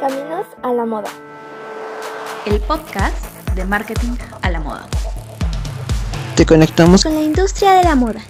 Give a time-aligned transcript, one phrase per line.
[0.00, 1.08] Caminos a la Moda.
[2.44, 3.16] El podcast
[3.54, 4.86] de marketing a la moda.
[6.36, 8.20] Te conectamos con la industria de la moda.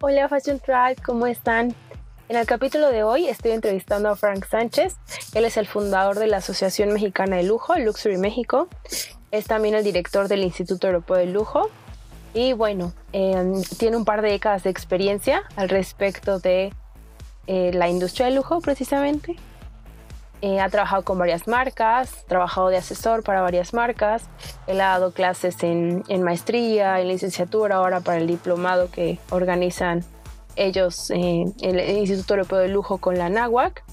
[0.00, 1.72] Hola Fashion Tribe, ¿cómo están?
[2.30, 4.94] En el capítulo de hoy estoy entrevistando a Frank Sánchez.
[5.34, 8.68] Él es el fundador de la Asociación Mexicana de Lujo, Luxury México.
[9.32, 11.70] Es también el director del Instituto Europeo del Lujo.
[12.32, 16.72] Y bueno, em, tiene un par de décadas de experiencia al respecto de
[17.48, 19.34] eh, la industria del lujo precisamente.
[20.40, 24.22] Eh, ha trabajado con varias marcas, trabajado de asesor para varias marcas.
[24.68, 30.04] Él ha dado clases en, en maestría, en licenciatura, ahora para el diplomado que organizan
[30.56, 33.84] ellos, eh, el Instituto Europeo de Lujo con la NAWAC.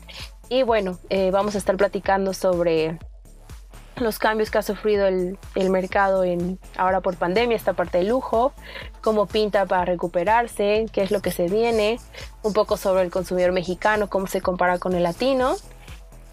[0.50, 2.98] Y bueno, eh, vamos a estar platicando sobre
[3.98, 8.10] los cambios que ha sufrido el, el, mercado en, ahora por pandemia, esta parte del
[8.10, 8.54] lujo,
[9.02, 12.00] cómo pinta para recuperarse, qué es lo que se viene,
[12.44, 15.56] un poco sobre el consumidor mexicano, cómo se compara con el latino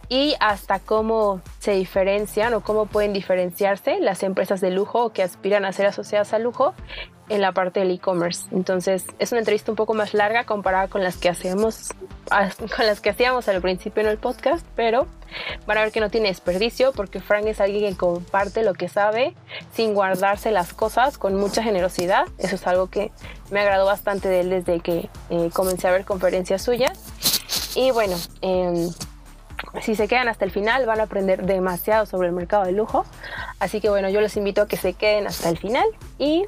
[0.09, 5.65] y hasta cómo se diferencian o cómo pueden diferenciarse las empresas de lujo que aspiran
[5.65, 6.75] a ser asociadas al lujo
[7.29, 8.47] en la parte del e-commerce.
[8.53, 11.91] Entonces es una entrevista un poco más larga comparada con las que hacemos,
[12.77, 15.07] con las que hacíamos al principio en el podcast, pero
[15.67, 18.89] van a ver que no tiene desperdicio porque Frank es alguien que comparte lo que
[18.89, 19.35] sabe
[19.73, 22.27] sin guardarse las cosas con mucha generosidad.
[22.39, 23.11] Eso es algo que
[23.51, 26.99] me agradó bastante de él desde que eh, comencé a ver conferencias suyas.
[27.75, 28.89] Y bueno, eh,
[29.83, 33.05] si se quedan hasta el final van a aprender demasiado sobre el mercado de lujo.
[33.59, 35.87] Así que bueno, yo les invito a que se queden hasta el final
[36.19, 36.45] y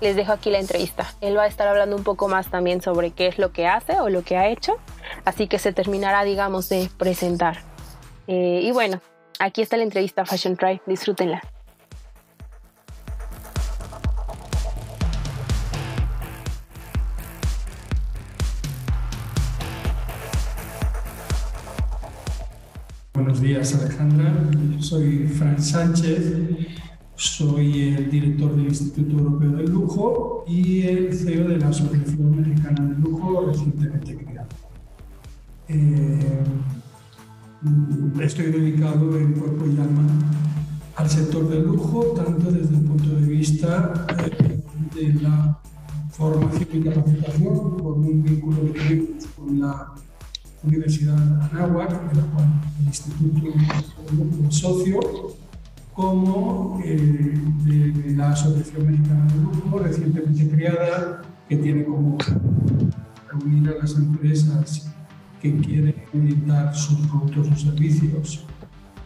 [0.00, 1.06] les dejo aquí la entrevista.
[1.20, 4.00] Él va a estar hablando un poco más también sobre qué es lo que hace
[4.00, 4.76] o lo que ha hecho.
[5.24, 7.58] Así que se terminará, digamos, de presentar.
[8.26, 9.00] Eh, y bueno,
[9.38, 10.80] aquí está la entrevista Fashion Try.
[10.86, 11.42] Disfrútenla.
[23.12, 24.32] Buenos días Alejandra,
[24.80, 26.32] soy Frank Sánchez,
[27.20, 32.88] soy el director del Instituto Europeo del Lujo y el CEO de la Asociación Mexicana
[32.88, 34.48] del Lujo recientemente creada.
[35.68, 36.44] Eh,
[38.22, 40.06] estoy dedicado en cuerpo y alma
[40.96, 44.62] al sector del lujo, tanto desde el punto de vista eh,
[44.94, 45.58] de la
[46.12, 49.92] formación y capacitación, por un vínculo que tenemos con la
[50.62, 51.18] Universidad
[51.52, 52.48] Anáhuac, en la cual
[52.80, 53.46] el Instituto
[54.48, 55.00] es socio,
[55.94, 56.96] como eh,
[57.64, 62.18] de, la Asociación Mexicana de Lujo, recientemente creada, que tiene como
[63.30, 64.90] reunir a las empresas
[65.40, 65.94] que quieren
[66.46, 68.44] dar sus productos o servicios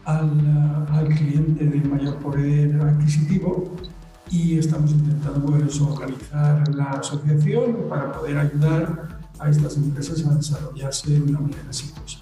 [0.04, 3.74] al, al, cliente de mayor poder adquisitivo
[4.30, 11.22] y estamos intentando organizar la asociación para poder ayudar a estas empresas a desarrollarse de
[11.22, 12.18] una manera exitosa.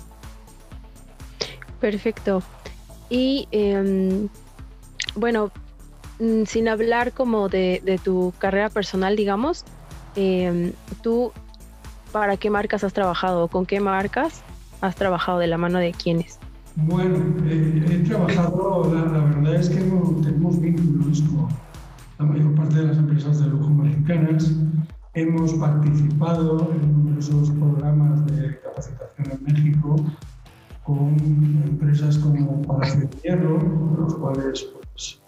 [1.80, 2.42] Perfecto.
[3.10, 4.28] Y em,
[5.14, 5.50] bueno,
[6.20, 9.64] mm, sin hablar como de, tu carrera personal, digamos,
[10.16, 11.32] em, tú,
[12.12, 13.48] ¿para qué marcas has trabajado?
[13.48, 14.42] ¿Con qué marcas
[14.80, 15.38] has trabajado?
[15.38, 16.38] ¿De la mano de quiénes?
[16.74, 17.18] Bueno,
[17.48, 21.48] he trabajado, la, verdad es que tenemos vínculos con
[22.18, 24.52] la mayor parte de las empresas de lujo mexicanas
[25.14, 29.96] Hemos participado en numerosos programas de capacitación en México
[30.84, 31.16] con
[31.64, 33.58] empresas como Palacio de Hierro,
[33.98, 35.20] los cuales pues,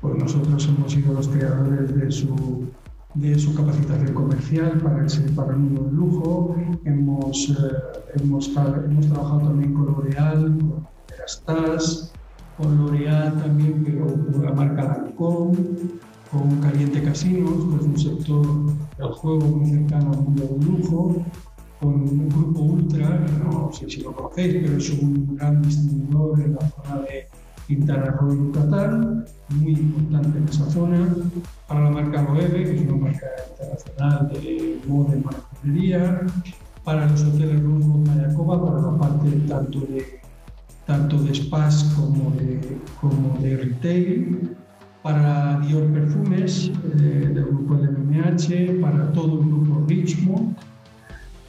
[0.00, 2.66] pues, nosotros hemos sido los creadores de su,
[3.14, 6.56] de su capacitación comercial para el, para el mundo del lujo.
[6.84, 12.12] Hemos, eh, hemos, hemos, trabajado también con L'Oreal, con Erastas,
[12.56, 15.56] con L'Oreal también, pero con la marca Lancôme
[16.30, 18.46] con Caliente Casinos, que es un sector
[18.98, 21.16] del juego muy cercano al mundo del lujo,
[21.80, 26.54] con un grupo Ultra, no sé si lo conocéis, pero es un gran distribuidor en
[26.54, 27.28] la zona de
[27.66, 31.14] Quintana Roo y Yucatán, muy importante en esa zona,
[31.66, 36.26] para la marca Loewe, que es una marca internacional de moda y marquetería,
[36.82, 40.20] para los hoteles Roosevelt Mayacoba, para la parte tanto de,
[40.86, 44.56] tanto de spas como de, como de retail,
[45.02, 50.56] para Dior Perfumes eh, del grupo LVMH, para todo el grupo Richmond,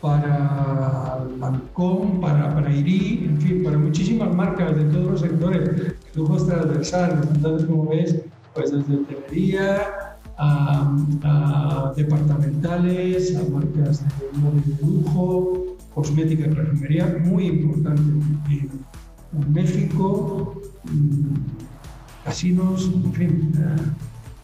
[0.02, 7.28] para Lancôme, para, Iri, en fin, para muchísimas marcas de todos los sectores, lujos transversales.
[7.36, 8.22] Entonces, como ves,
[8.54, 17.18] pues desde hotelería a, a, departamentales, a marcas de móvil de lujo, cosmética y perfumería,
[17.26, 18.70] muy importante en,
[19.34, 20.62] en México.
[22.24, 23.54] casinos, en fin,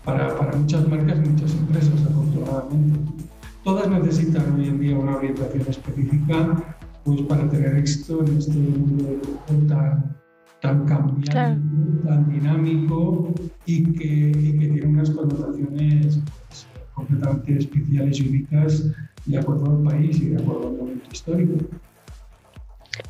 [0.04, 3.26] para, para muchas marcas muchas empresas, afortunadamente.
[3.66, 9.20] Todas necesitan hoy en día una orientación específica pues, para tener éxito en este mundo
[9.68, 10.16] tan,
[10.62, 13.34] tan cambiante, tan dinámico
[13.66, 18.84] y que, y que, tiene unas connotaciones pues, completamente especiales y únicas
[19.26, 21.66] de acuerdo al país y de acuerdo al momento histórico.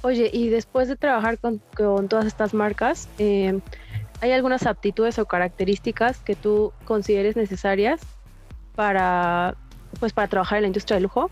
[0.04, 3.60] Oye, y después de trabajar con, con todas estas marcas, eh,
[4.22, 8.00] ¿hay algunas aptitudes o características que tú consideres necesarias
[8.74, 9.58] para,
[10.00, 11.30] pues, para trabajar en la industria del lujo?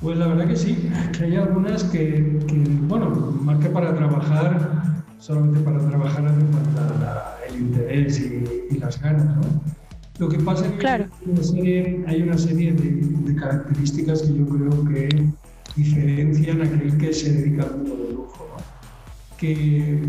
[0.00, 3.10] Pues la verdad que sí, que hay algunas que, que bueno,
[3.40, 9.24] más que para trabajar, solamente para trabajar hace falta el interés y, y, las ganas,
[9.36, 9.42] ¿no?
[10.18, 11.06] Lo que pasa es que claro.
[11.22, 15.28] hay una serie, hay una serie de, de, características que yo creo que
[15.76, 18.64] diferencian a aquel que se dedica al mundo del lujo, ¿no?
[19.38, 20.02] que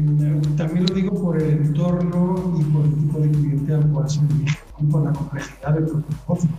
[0.57, 4.21] también lo digo por el entorno y por el tipo de cliente al cual se
[4.27, 4.59] dirige,
[4.91, 6.49] por la complejidad del propio negocio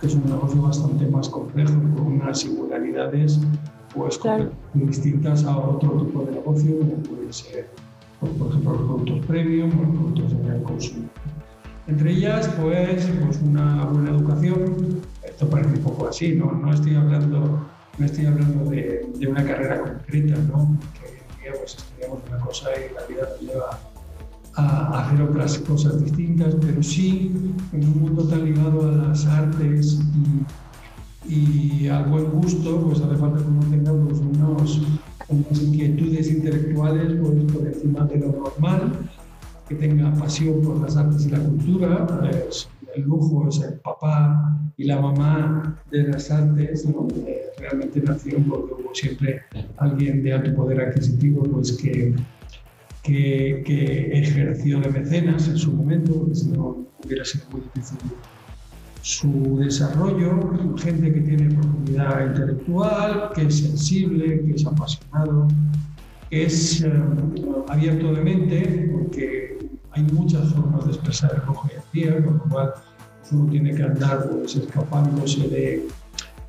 [0.00, 3.38] que es un negocio bastante más complejo con unas singularidades
[3.94, 4.50] pues, claro.
[4.74, 7.68] distintas a otro tipo de negocio, como puede ser,
[8.20, 11.08] pues, por ejemplo, los productos premium o los productos de gran consumo.
[11.86, 16.94] Entre ellas, pues, pues una buena educación, esto parece un poco así, no, no estoy
[16.94, 17.66] hablando,
[17.98, 20.78] no estoy hablando de, de una carrera concreta, ¿no?
[20.94, 23.89] que hoy en día pues, estudiamos una cosa y la vida nos lleva
[24.60, 27.32] a hacer otras cosas distintas, pero sí
[27.72, 30.00] en un mundo tan ligado a las artes
[31.26, 34.80] y, y al buen gusto, pues hace falta que uno tenga pues, unos,
[35.28, 38.92] unas inquietudes intelectuales pues, por encima de lo normal,
[39.68, 42.06] que tenga pasión por las artes y la cultura.
[42.06, 47.06] Pues, el lujo es el papá y la mamá de las artes, ¿no?
[47.26, 49.42] eh, realmente nacieron porque hubo siempre
[49.76, 52.14] alguien de alto poder adquisitivo pues, que
[53.02, 57.98] que, que, ejerció de mecenas en su momento, porque si no hubiera sido muy difícil
[59.02, 65.48] su desarrollo, gente que tiene profundidad intelectual, que es sensible, que es apasionado,
[66.28, 66.92] que es eh,
[67.68, 69.58] abierto de mente, porque
[69.92, 72.72] hay muchas formas de expresar el rojo hoy en día, con lo cual
[73.32, 75.88] uno tiene que andar pues, escapándose de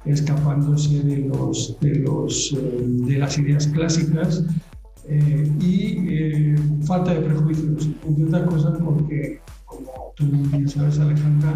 [0.03, 4.44] escapándose de los de los eh, de las ideas clásicas
[5.07, 6.56] eh, y eh,
[6.86, 11.56] falta de prejuicios, entre otras cosas porque, como tú bien sabes, Alejandra,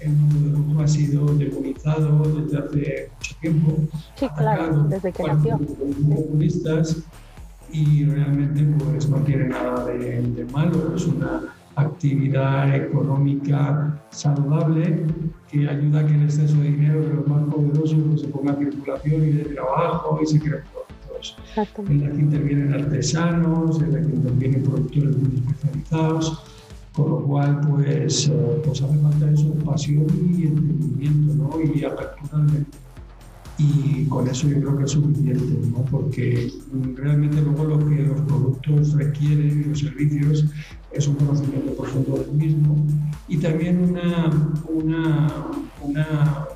[0.00, 3.76] el mundo del lujo ha sido demonizado desde hace mucho tiempo.
[4.14, 5.58] Sí, claro, desde que nació.
[5.58, 7.02] Populistas
[7.72, 15.06] y realmente pues, no tiene nada de, de malo, es una actividad económica saludable
[15.50, 18.52] que ayuda a que el exceso de dinero de los más poderosos pues, se ponga
[18.52, 20.60] a circulación y de trabajo y se cree
[21.88, 26.42] en la que intervienen artesanos, en la que intervienen productores muy especializados,
[26.94, 28.30] con lo cual pues,
[28.64, 30.06] pues hace falta eso, pasión
[30.36, 31.60] y entendimiento ¿no?
[31.60, 32.78] y apertura de mente.
[33.56, 35.84] Y con eso yo creo que es suficiente, ¿no?
[35.84, 36.52] porque
[36.96, 40.44] realmente luego lo que los productos requieren y los servicios
[40.90, 42.76] es un conocimiento profundo del mismo
[43.28, 44.30] y también una,
[44.68, 45.28] una,
[45.82, 46.46] una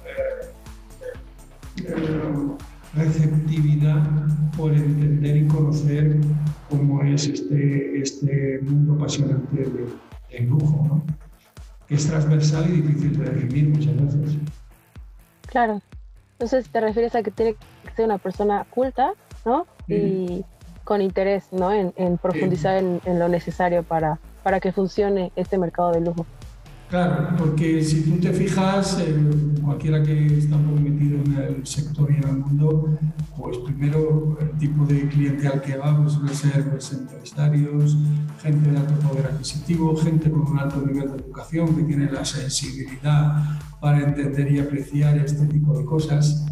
[2.99, 4.03] receptividad
[4.56, 6.17] por entender y conocer
[6.69, 9.87] cómo es este, este mundo apasionante del
[10.31, 11.05] de lujo, ¿no?
[11.87, 14.37] que es transversal y difícil de definir muchas veces.
[15.47, 15.81] Claro.
[16.33, 19.12] Entonces te refieres a que tiene que ser una persona culta,
[19.45, 19.67] ¿no?
[19.87, 19.95] Sí.
[19.95, 20.45] Y
[20.85, 21.73] con interés, ¿no?
[21.73, 22.85] En, en profundizar sí.
[22.85, 26.26] en, en, lo necesario para, para que funcione este mercado de lujo.
[26.88, 29.14] Claro, porque si tú te fijas, eh,
[29.62, 32.99] cualquiera que está muy metido en el sector y en el mundo,
[33.37, 37.99] pues primero el tipo de clientela que va pues suele ser pues, empresarios,
[38.40, 42.25] gente de alto poder adquisitivo, gente con un alto nivel de educación que tiene la
[42.25, 46.47] sensibilidad para entender y apreciar este tipo de cosas.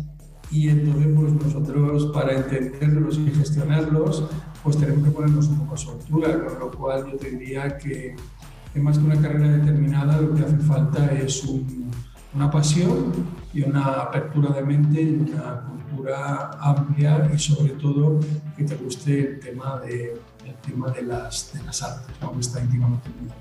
[0.50, 4.24] Y entonces pues nosotros para entenderlos y gestionarlos,
[4.62, 7.78] pues tenemos que ponernos un poco a su altura, con lo cual yo te diría
[7.78, 8.14] que
[8.76, 11.90] que más que una carrera determinada, lo que hace falta es un,
[12.34, 13.10] una pasión
[13.54, 18.20] y una apertura de mente una cultura amplia y sobre todo
[18.54, 22.38] que te guste el tema de, el tema de, las, de las artes, ¿no?
[22.38, 23.40] está íntimamente ligado.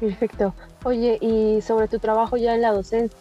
[0.00, 0.54] Perfecto.
[0.82, 3.16] Oye, y sobre tu trabajo ya en la docencia,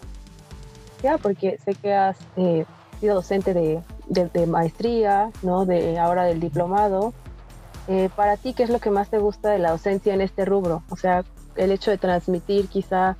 [1.21, 2.65] porque sé que has eh,
[2.99, 5.67] sido docente de, de, de, maestría, ¿no?
[5.67, 7.13] de ahora del diplomado,
[7.89, 10.45] eh, para ti, ¿qué es lo que más te gusta de la docencia en este
[10.45, 10.83] rubro?
[10.89, 13.17] O sea, el hecho de transmitir quizá,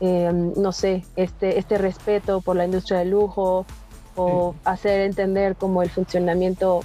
[0.00, 3.66] eh, no sé, este, este respeto por la industria del lujo
[4.16, 4.60] o sí.
[4.64, 6.80] hacer entender como el funcionamiento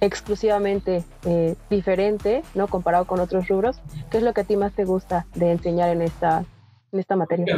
[0.00, 2.66] exclusivamente eh, diferente, ¿no?
[2.66, 3.76] Comparado con otros rubros.
[4.10, 6.44] ¿Qué es lo que a ti más te gusta de enseñar en esta,
[6.92, 7.56] en esta materia?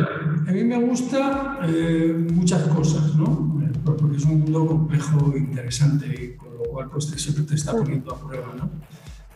[0.49, 3.55] A mí me gusta eh, muchas cosas, ¿no?
[3.85, 8.13] Porque es un mundo complejo interesante y con lo cual pues siempre te está poniendo
[8.13, 8.69] a prueba, ¿no?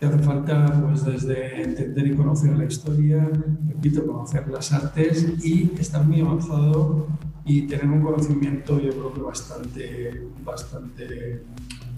[0.00, 3.30] Te hace falta pues desde entender y conocer la historia,
[3.68, 7.06] repito, conocer las artes y estar muy avanzado
[7.44, 11.42] y tener un conocimiento yo creo que bastante, bastante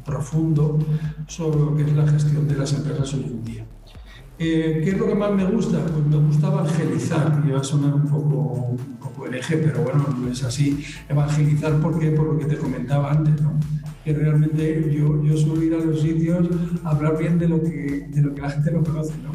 [0.05, 0.81] profundo
[1.29, 3.67] sobre lo que es la gestión de las empresas hoy en día.
[4.39, 5.79] Eh, ¿Qué es lo que más me gusta?
[5.85, 8.37] Pues me gusta evangelizar, y va a sonar un poco,
[8.71, 10.85] un poco eje, pero bueno, no es así.
[11.09, 12.11] Evangelizar, ¿por qué?
[12.11, 13.53] Por lo que te comentaba antes, ¿no?
[14.05, 16.49] que realmente yo, yo suelo ir a los sitios
[16.85, 19.15] a hablar bien de lo que, de lo que la gente no conoce.
[19.23, 19.31] ¿no?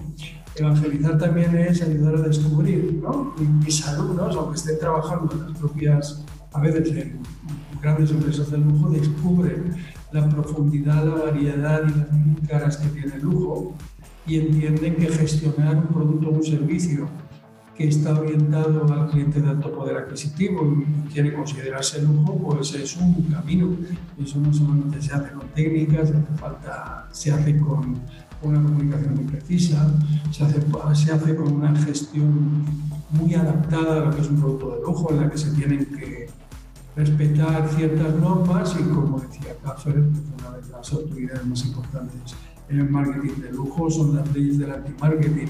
[0.56, 3.00] Evangelizar también es ayudar a descubrir.
[3.02, 3.34] ¿no?
[3.64, 7.20] Mis alumnos, aunque estén trabajando en las propias, a veces en
[7.82, 9.76] grandes empresas del lujo, descubren
[10.12, 13.74] la profundidad, la variedad y las caras que tiene el lujo
[14.28, 17.08] y entienden que gestionar un producto o un servicio
[17.76, 22.98] que está orientado al cliente de alto poder adquisitivo y quiere considerarse lujo, pues es
[22.98, 23.70] un camino.
[24.22, 28.02] Eso no solamente se hace con técnicas, hace falta, se hace con
[28.42, 29.92] una comunicación muy precisa,
[30.32, 30.60] se hace,
[30.96, 32.66] se hace con una gestión
[33.12, 35.86] muy adaptada a lo que es un producto de lujo, en la que se tienen
[35.86, 36.30] que
[36.96, 42.36] respetar ciertas normas y, como decía Kaffer, una de las autoridades más importantes
[42.70, 45.48] el marketing de lujo son las leyes del anti-marketing.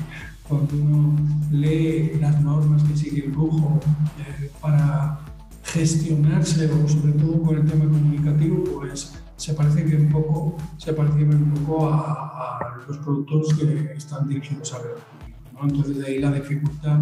[0.47, 1.15] Cuando uno
[1.51, 3.79] lee las normas que sigue el lujo
[4.19, 5.19] eh, para
[5.63, 11.23] gestionarse, o sobre todo con el tema comunicativo, pues se parece un poco, se parece
[11.23, 14.95] un poco a, los productos que están dirigidos a ver
[15.53, 15.67] ¿no?
[15.67, 16.99] Entonces de ahí la dificultad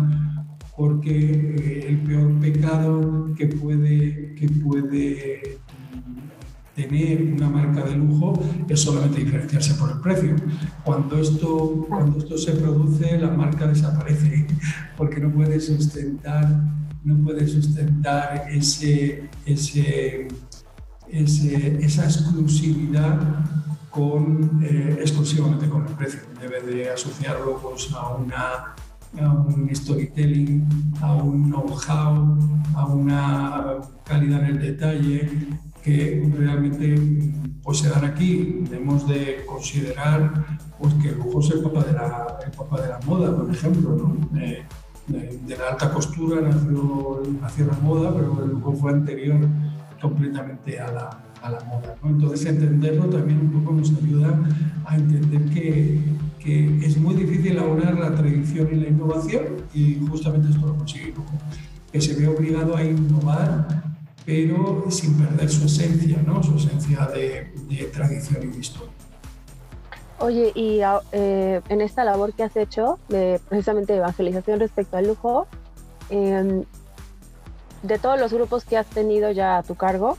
[0.76, 5.60] porque eh, el peor pecado que puede, que puede
[6.76, 10.36] tener una marca de lujo es solamente diferenciarse por el precio.
[10.84, 14.46] Cuando esto, cuando esto se produce, la marca desaparece
[14.98, 16.48] porque no puede sustentar,
[17.04, 20.28] no puede sustentar ese, ese,
[21.10, 23.20] esa exclusividad
[23.90, 26.20] con, eh, exclusivamente con el precio.
[26.42, 28.76] Debe de asociarlo pues, a, una,
[29.22, 30.68] a un storytelling,
[31.00, 32.38] a un know-how,
[32.76, 35.30] a una calidad en el detalle
[35.86, 36.96] que realmente
[37.62, 38.64] pues, se dan aquí.
[38.70, 43.38] Debemos de considerar pues, que lujo es el papá de la, el de la moda,
[43.38, 43.96] por ejemplo.
[43.96, 44.18] ¿no?
[44.34, 44.66] de,
[45.56, 49.40] la alta costura nació, nació, la moda, pero el lujo fue anterior
[50.02, 51.10] completamente a la,
[51.44, 51.96] a la moda.
[52.02, 52.10] ¿no?
[52.10, 54.40] Entonces entenderlo también un poco nos ayuda
[54.86, 56.00] a entender que,
[56.40, 61.14] que es muy difícil aunar la tradición y la innovación y justamente esto lo consigue
[61.92, 63.85] que se ve obligado a innovar
[64.26, 66.42] pero sin perder su esencia, ¿no?
[66.42, 67.52] su esencia de,
[67.94, 68.94] tradición y de historia.
[70.20, 75.08] Oye, y ah, eh, en esta labor que has hecho de precisamente evangelización respecto al
[75.08, 75.48] lujo,
[76.10, 76.64] em,
[77.84, 80.18] de todos los grupos que has tenido ya a tu cargo,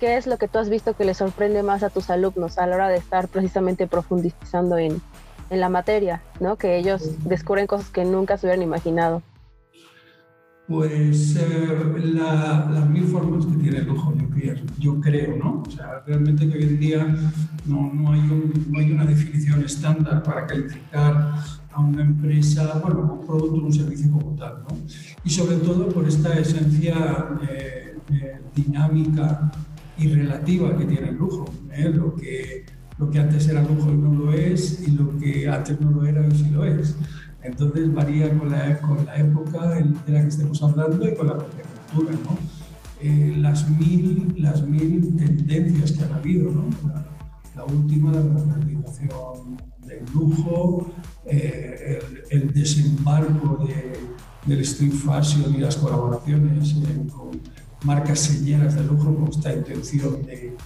[0.00, 2.66] ¿qué es lo que tú has visto que le sorprende más a tus alumnos a
[2.66, 5.00] la hora de estar precisamente profundizando en,
[5.48, 6.56] en la materia, ¿no?
[6.56, 9.22] que ellos descubren cosas que nunca se hubieran imaginado?
[10.66, 14.14] Pues eh, las mil formas que tiene el lujo
[14.78, 15.62] yo creo, ¿no?
[15.66, 17.16] O sea, realmente que hoy en día
[17.66, 21.34] no, no, hay, no hay una definición estándar para calificar
[21.72, 24.76] a una empresa, bueno, un producto o un servicio como tal, ¿no?
[25.24, 29.50] Y sobre todo por esta esencia eh, eh, dinámica
[29.96, 31.44] y relativa que tiene el lujo,
[31.94, 32.66] lo, que,
[32.98, 36.04] lo que antes era lujo y no lo es, y lo que antes no lo
[36.04, 36.96] era y sí lo es.
[37.44, 41.36] Entonces varía con la, con la época de la que estemos hablando y con la
[41.36, 42.18] propia cultura.
[42.24, 42.38] ¿no?
[43.00, 46.64] Eh, las, mil, las mil tendencias que han habido, ¿no?
[47.54, 50.90] la, última, la modernización del lujo,
[51.26, 53.92] eh, el, desembarco de,
[54.46, 57.42] del street fashion y las colaboraciones eh, con
[57.84, 60.56] marcas señeras de lujo con esta intención de,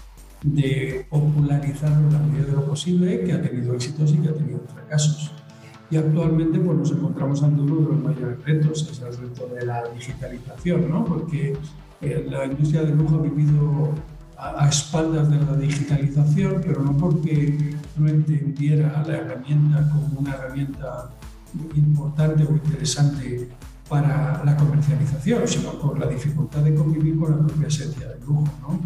[0.44, 4.35] de popularizarlo en la medida de lo posible, que ha tenido éxitos y que ha
[4.35, 5.32] tenido fracasos.
[5.90, 9.64] Y actualmente pues, nos encontramos ante uno de los mayores retos, es el reto de
[9.64, 11.04] la digitalización, ¿no?
[11.04, 11.57] porque
[12.00, 13.95] eh, la industria del lujo ha vivido
[14.37, 21.11] a, espaldas de la digitalización, pero no porque no entendiera la herramienta como una herramienta
[21.75, 23.49] importante o interesante
[23.88, 28.45] para la comercialización, sino por la dificultad de convivir con la propia esencia del lujo.
[28.61, 28.80] ¿no?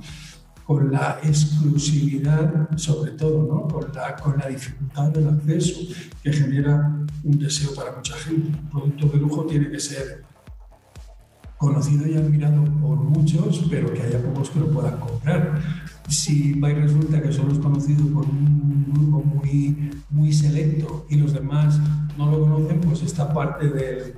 [0.64, 3.69] Con la exclusividad, sobre todo, ¿no?
[3.69, 5.81] con, la, con la dificultad del acceso
[6.23, 6.92] que genera
[7.25, 8.57] un deseo para mucha gente.
[8.59, 10.25] Un producto de lujo tiene que ser
[11.62, 15.61] conocido y admirado por muchos, pero que haya pocos que lo puedan comprar.
[16.09, 21.16] si va y resulta que solo es conocido por un grupo muy, muy selecto y
[21.16, 21.78] los demás
[22.19, 24.14] no lo conocen, pues esta parte del,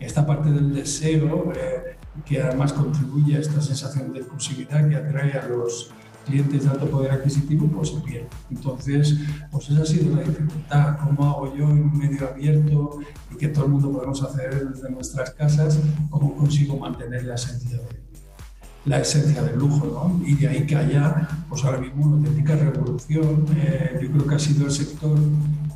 [0.00, 5.32] esta parte del deseo, eh, que además contribuye a esta sensación de exclusividad que atrae
[5.32, 5.90] a los
[6.24, 8.28] clientes de alto poder adquisitivo, pues se pierde.
[8.50, 9.16] Entonces,
[9.50, 10.98] pues esa ha sido la dificultad.
[10.98, 12.98] ¿Cómo hago yo en un medio abierto
[13.32, 15.78] y que todo el mundo podemos hacer desde nuestras casas?
[16.10, 18.06] ¿Cómo consigo mantener la esencia de,
[18.86, 20.26] la esencia del lujo, ¿no?
[20.26, 23.46] Y de ahí que haya, pues ahora mismo una auténtica revolución.
[23.56, 25.18] Eh, yo creo que ha sido el sector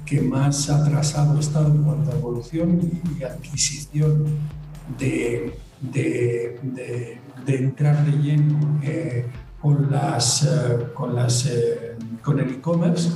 [0.07, 2.81] que más atrasado ha estado en cuanto a evolución
[3.19, 4.25] y, adquisición
[4.99, 6.59] de, de,
[7.47, 9.27] de, entrar de lleno eh,
[9.61, 11.51] con, las, eh, con, las,
[12.23, 13.11] con el e-commerce,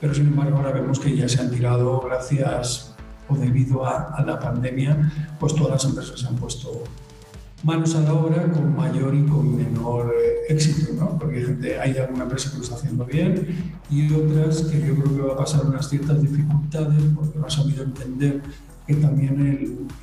[0.00, 2.94] pero sin embargo ahora vemos que ya se han tirado gracias
[3.28, 6.84] o debido a, a la pandemia, pues todas las empresas se han puesto
[7.64, 11.18] manos a la obra con mayor y con menor eh, éxito, ¿no?
[11.18, 15.22] Porque hay alguna empresa que lo está haciendo bien y otras que yo creo que
[15.22, 18.42] va a pasar unas ciertas dificultades porque no ha sabido entender
[18.88, 19.38] que también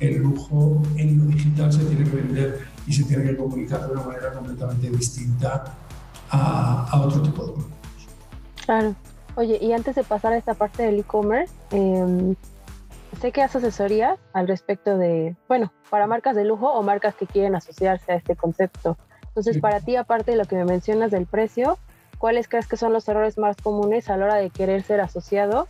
[0.00, 3.84] el, el, lujo en lo digital se tiene que vender y se tiene que comunicar
[3.84, 5.74] de una manera completamente distinta
[6.30, 7.78] a, a otro tipo de productos.
[8.64, 8.94] Claro.
[9.34, 12.36] Oye, y antes de pasar a esta parte del e-commerce, eh,
[13.20, 17.26] sé que haces asesorías al respecto de, bueno, para marcas de lujo o marcas que
[17.26, 18.96] quieren asociarse a este concepto.
[19.26, 21.76] Entonces, para ti, aparte de lo que me mencionas del precio,
[22.18, 25.66] ¿cuáles crees que son los errores más comunes a la hora de querer ser asociado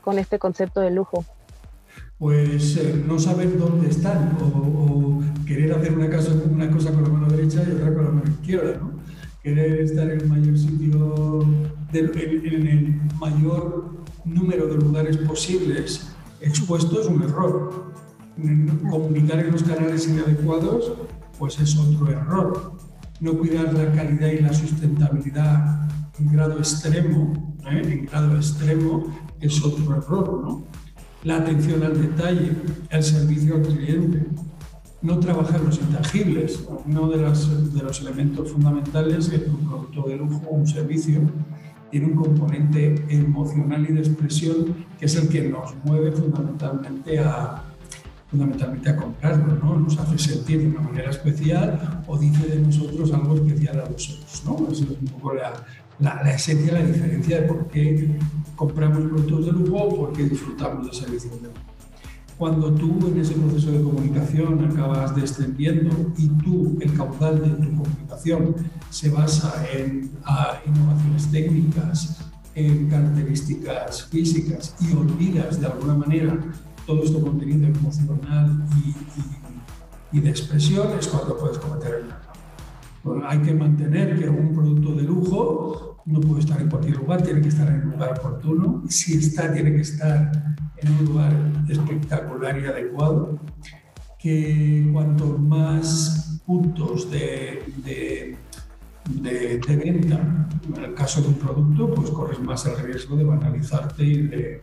[0.00, 1.24] con este concepto de lujo?
[2.18, 7.08] Pues eh, no saber dónde están o, querer hacer una cosa, una cosa con la
[7.08, 8.92] mano derecha y otra con la mano izquierda, ¿no?
[9.42, 11.46] Querer estar en el mayor sitio,
[11.92, 17.92] en el mayor número de lugares posibles expuesto es un error.
[18.90, 20.92] Comunicar en los canales inadecuados,
[21.38, 22.72] pues es otro error.
[23.20, 27.82] No cuidar la calidad y la sustentabilidad en grado extremo, ¿eh?
[27.84, 29.06] en grado extremo,
[29.40, 30.40] es otro error.
[30.42, 30.64] ¿no?
[31.26, 32.52] La atención al detalle,
[32.88, 34.26] el servicio al cliente,
[35.02, 36.62] no trabajar los intangibles.
[36.86, 41.20] Uno de, de los elementos fundamentales es un producto de lujo o un servicio
[41.90, 47.60] tiene un componente emocional y de expresión que es el que nos mueve fundamentalmente a,
[48.30, 49.80] fundamentalmente a comprarlo, ¿no?
[49.80, 54.42] Nos hace sentir de una manera especial o dice de nosotros algo especial a nosotros,
[54.44, 54.68] ¿no?
[54.70, 55.54] Esa es un poco la,
[55.98, 58.18] la, la, esencia, la diferencia de por qué
[58.54, 61.60] compramos productos de lujo o por qué disfrutamos de servicios de lujo.
[62.38, 67.82] Cuando tú en ese proceso de comunicación acabas descendiendo y tú, el caudal de tu
[67.82, 68.54] comunicación
[68.90, 70.10] se basa en
[70.66, 72.18] innovaciones técnicas,
[72.54, 76.38] en características físicas y olvidas de alguna manera
[76.86, 82.25] todo este contenido emocional y, y, de expresión, es cuando puedes cometer el error.
[83.26, 87.40] Hay que mantener que un producto de lujo no puede estar en cualquier lugar, tiene
[87.40, 88.84] que estar en un lugar oportuno.
[88.88, 90.30] Si está, tiene que estar
[90.78, 91.32] en un lugar
[91.68, 93.38] espectacular y adecuado,
[94.18, 98.36] que cuanto más puntos de, de,
[99.08, 104.04] de, venta, en el caso de un producto, pues corres más el riesgo de banalizarte
[104.04, 104.60] y de,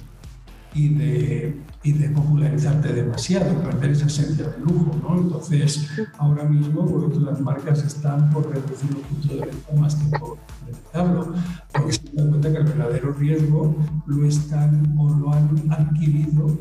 [0.73, 4.95] y de, y de popularizarte demasiado, perder esa esencia de lujo.
[5.01, 5.17] ¿no?
[5.17, 10.17] Entonces, ahora mismo pues, las marcas están por reducir los puntos de venta más que
[10.17, 11.33] por aumentarlo,
[11.71, 16.57] porque se dan cuenta que el verdadero riesgo lo están o lo han adquirido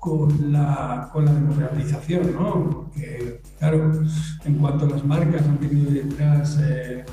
[0.00, 2.70] con la, con la democratización, ¿no?
[2.70, 3.92] Porque, claro,
[4.44, 7.04] en cuanto a las marcas han tenido detrás eh,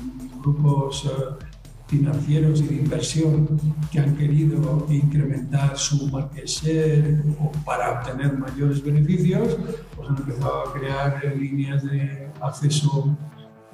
[0.42, 1.06] grupos...
[1.06, 1.51] Eh,
[1.92, 8.82] financieros y de inversión que han querido incrementar su market share o para obtener mayores
[8.82, 9.58] beneficios,
[9.94, 13.14] pues han empezado a crear líneas de acceso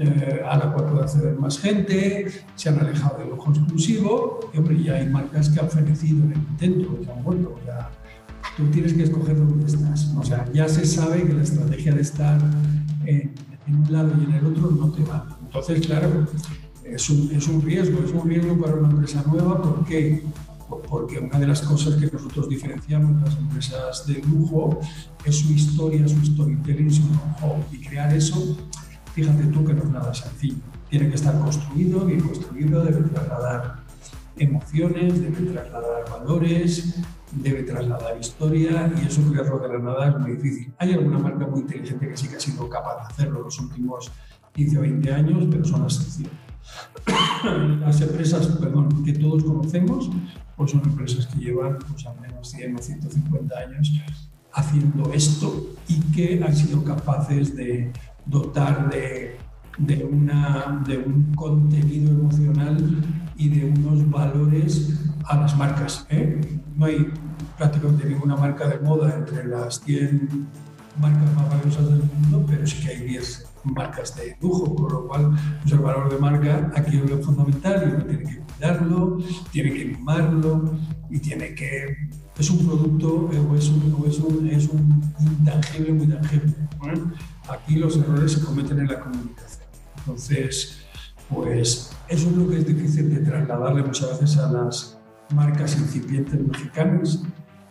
[0.01, 2.27] eh, a la cual puede acceder más gente,
[2.57, 6.33] se han alejado del lujo exclusivo y hombre, ya hay marcas que han fenecido en
[6.33, 7.55] el intento, que han vuelto.
[7.67, 7.91] Ya,
[8.57, 10.13] tú tienes que escoger dónde estás.
[10.19, 12.41] O sea, ya se sabe que la estrategia de estar
[13.07, 13.33] en,
[13.67, 15.39] en un lado y en el otro no te va.
[15.47, 16.27] Entonces, claro,
[16.95, 19.61] es un, es un riesgo, es un riesgo para una empresa nueva.
[19.61, 20.23] ¿Por qué?
[20.89, 24.81] Porque una de las cosas que nosotros diferenciamos de las empresas de lujo
[25.25, 28.57] es su historia, su storytelling, su know Y crear eso,
[29.15, 30.57] fíjate tú que no es nada sencillo.
[30.91, 33.81] Tiene que estar construido, bien construido, debe trasladar
[34.37, 36.95] emociones, debe trasladar valores,
[37.33, 40.73] debe trasladar historia y eso crearlo de la nada es muy difícil.
[40.79, 43.59] Hay alguna marca muy inteligente que sí que ha sido capaz de hacerlo en los
[43.59, 44.11] últimos
[44.55, 46.48] 15 o 20 años, pero son las excepciones.
[47.81, 50.11] Las empresas perdón, que todos conocemos
[50.57, 53.93] pues son empresas que llevan pues, al menos 100 o 150 años
[54.53, 57.93] haciendo esto y que han sido capaces de
[58.27, 59.37] dotar de
[59.79, 62.77] de, una, de un contenido emocional
[63.37, 66.07] y de unos valores a las marcas.
[66.11, 66.41] ¿eh?
[66.77, 67.11] No hay
[67.57, 70.49] prácticamente ninguna marca de moda entre las 100
[71.01, 75.07] marcas más valiosas del mundo, pero sí que hay 10 marcas de lujo, con lo
[75.07, 75.31] cual
[75.63, 79.19] pues el valor de marca aquí es lo fundamental y uno tiene que cuidarlo,
[79.51, 80.79] tiene que mimarlo
[81.11, 81.97] y tiene que...
[82.39, 86.55] Es un producto o es un, es un, es un intangible muy tangible.
[87.49, 89.67] Aquí los errores se cometen en la comunicación.
[89.99, 90.79] Entonces,
[91.29, 94.99] pues eso es lo que es difícil de trasladarle muchas veces a las
[95.35, 97.23] marcas incipientes mexicanas,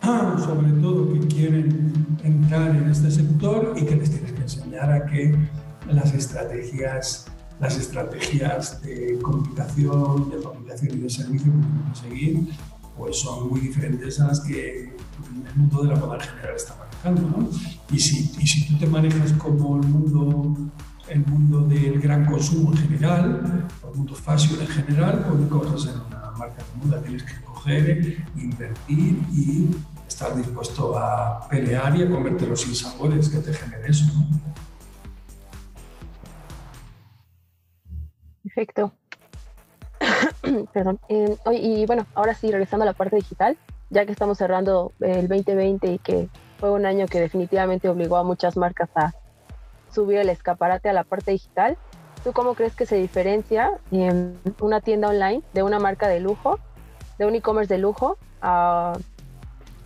[0.45, 5.05] sobre todo que quieren entrar en este sector y que les tienes que enseñar a
[5.05, 5.36] que
[5.93, 7.28] las estrategias,
[7.60, 12.50] las estrategias de comunicación, de fabricación y de servicio que tienen que seguir,
[12.97, 17.38] pues son muy diferentes a las que el mundo de la moda general está manejando.
[17.38, 17.50] ¿no?
[17.91, 20.71] Y, si, y si tú te manejas como el mundo
[21.10, 25.73] el mundo del gran consumo en general, el mundo fashion en general, pues nunca vas
[25.73, 29.69] a ser una marca de moda, tienes que coger, invertir y
[30.08, 34.06] estar dispuesto a pelear y a comerte los sabores que te genere eso.
[38.57, 38.91] Perfecto.
[40.73, 40.99] Perdón.
[41.09, 43.55] Eh, y bueno, ahora sí, regresando a la parte digital,
[43.91, 46.27] ya que estamos cerrando el 2020 y que
[46.59, 49.13] fue un año que definitivamente obligó a muchas marcas a
[49.93, 51.77] subir el escaparate a la parte digital,
[52.23, 56.57] ¿tú cómo crees que se diferencia en una tienda online de una marca de lujo,
[57.19, 58.97] de un e-commerce de lujo, a,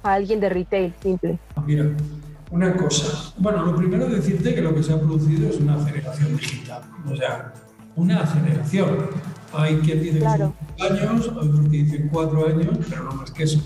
[0.01, 1.39] a, alguien de retail simple?
[1.65, 1.89] Mira,
[2.49, 3.33] una cosa.
[3.37, 6.83] Bueno, lo primero decirte que lo que se ha producido es una aceleración digital.
[7.11, 7.51] O sea,
[7.95, 8.89] una aceleración.
[9.53, 13.43] Hay quien dice que son años, otros que dicen cuatro años, pero no más que
[13.43, 13.61] eso.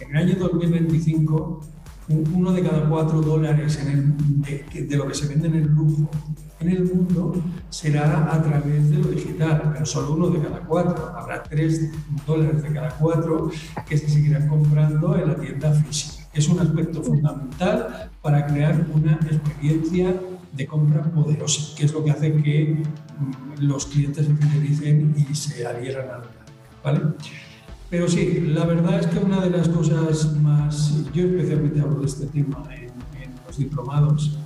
[0.00, 1.60] En el año 2025,
[2.08, 6.08] uno de cada cuatro dólares en el, de, lo que se vende en el lujo
[6.60, 7.34] en el mundo
[7.68, 11.12] será a través de lo digital, pero solo uno de cada cuatro.
[11.14, 11.90] Habrá tres
[12.26, 13.50] dólares de cada cuatro
[13.86, 16.24] que se seguirán comprando en la tienda física.
[16.32, 20.14] Es un aspecto fundamental para crear una experiencia
[20.52, 25.34] de compra poderosa, que es lo que hace que mm, los clientes se fidelicen y
[25.34, 26.24] se adhieran a la
[26.82, 27.00] ¿vale?
[27.88, 32.06] Pero sí, la verdad es que una de las cosas más, yo especialmente hablo de
[32.06, 32.86] este tema en,
[33.46, 34.38] los diplomados,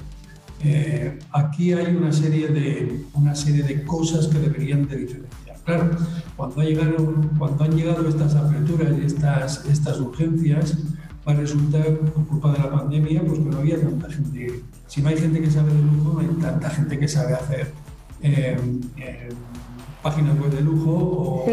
[0.62, 5.56] eh, aquí hay una serie, de, una serie de cosas que deberían de diferenciar.
[5.64, 5.90] Claro,
[6.36, 10.76] cuando, ha llegado, cuando han llegado estas aperturas y estas, estas urgencias,
[11.30, 14.62] va a resultar, por culpa de la pandemia, pues que no había tanta gente.
[14.86, 17.72] Si no hay gente que sabe de lujo, no hay tanta gente que sabe hacer
[18.22, 18.56] eh,
[18.96, 19.28] eh,
[20.02, 21.52] páginas web de lujo o sí,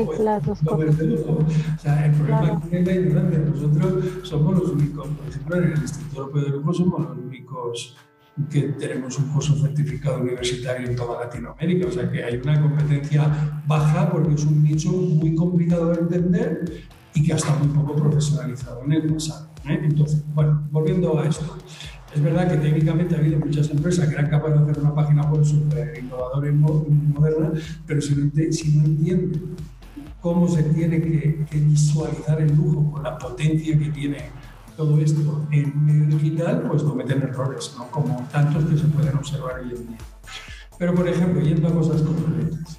[0.72, 1.40] web de lujo.
[1.40, 3.40] O sea, el problema es la ignorancia.
[3.40, 7.98] Nosotros somos los únicos, por ejemplo, en el Instituto Europeo de Lujo somos los únicos
[8.52, 13.64] que tenemos un curso certificado universitario en toda Latinoamérica, o sea que hay una competencia
[13.66, 16.84] baja porque es un nicho muy complicado de entender
[17.16, 19.47] y que está muy poco profesionalizado en el pasado.
[19.70, 19.80] ¿Eh?
[19.84, 21.58] Entonces, bueno, volviendo a esto.
[22.14, 25.24] Es verdad que técnicamente ha habido muchas empresas que eran capaces de hacer una página
[25.30, 27.52] web súper innovadora y moderna,
[27.86, 29.56] pero si no, si entienden
[30.22, 34.18] cómo se tiene que, visualizar el lujo con la potencia que tiene
[34.76, 37.88] todo esto en medio digital, pues cometen errores, ¿no?
[37.88, 39.98] como tantos que se pueden observar hoy en día.
[40.78, 42.77] Pero, por ejemplo, yendo a cosas concretas,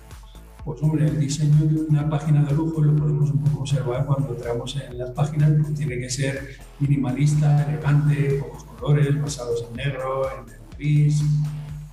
[0.69, 4.35] pues hombre, el diseño de una página de lujo lo podemos un poco observar cuando
[4.35, 10.29] entramos en las páginas, porque tiene que ser minimalista, elegante, pocos colores, basados en negro,
[10.31, 11.25] en gris,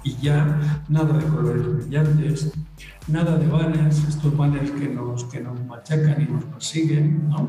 [0.03, 2.51] y ya nada de colores brillantes,
[3.07, 7.47] nada de banners, estos banners que nos, que nos machacan y nos persiguen, ¿no?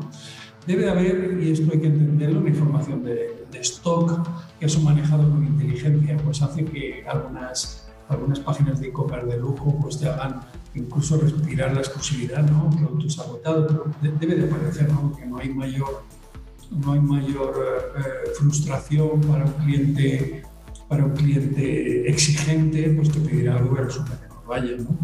[0.65, 4.25] Debe haber, y esto hay que entenderlo, una información de, de stock
[4.61, 9.77] que eso manejado con inteligencia, pues hace que algunas algunas páginas de e-commerce de lujo
[9.81, 10.41] pues te hagan
[10.79, 12.69] incluso respirar la exclusividad, ¿no?
[12.69, 15.15] Productos agotados, pero debe de aparecer, ¿no?
[15.15, 16.03] Que no hay mayor,
[16.71, 20.43] no hay mayor eh, frustración para un cliente
[20.87, 24.97] para un cliente exigente, pues pedirá algo que resulta que no vaya, ¿no?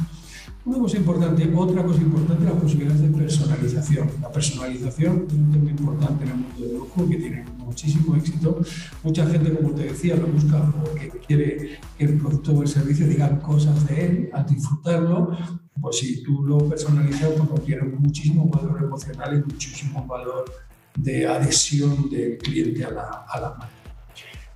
[0.65, 4.09] Una cosa importante, otra cosa importante, las posibilidades de personalización.
[4.21, 8.62] La personalización es un tema importante en el mundo del lujo que tiene muchísimo éxito.
[9.03, 13.07] Mucha gente, como te decía, lo busca porque quiere que el producto o el servicio
[13.07, 15.36] digan cosas de él al disfrutarlo.
[15.81, 20.45] Pues si tú lo personalizas, pues tiene muchísimo valor emocional y muchísimo valor
[20.95, 23.69] de adhesión del cliente a la, a la marca.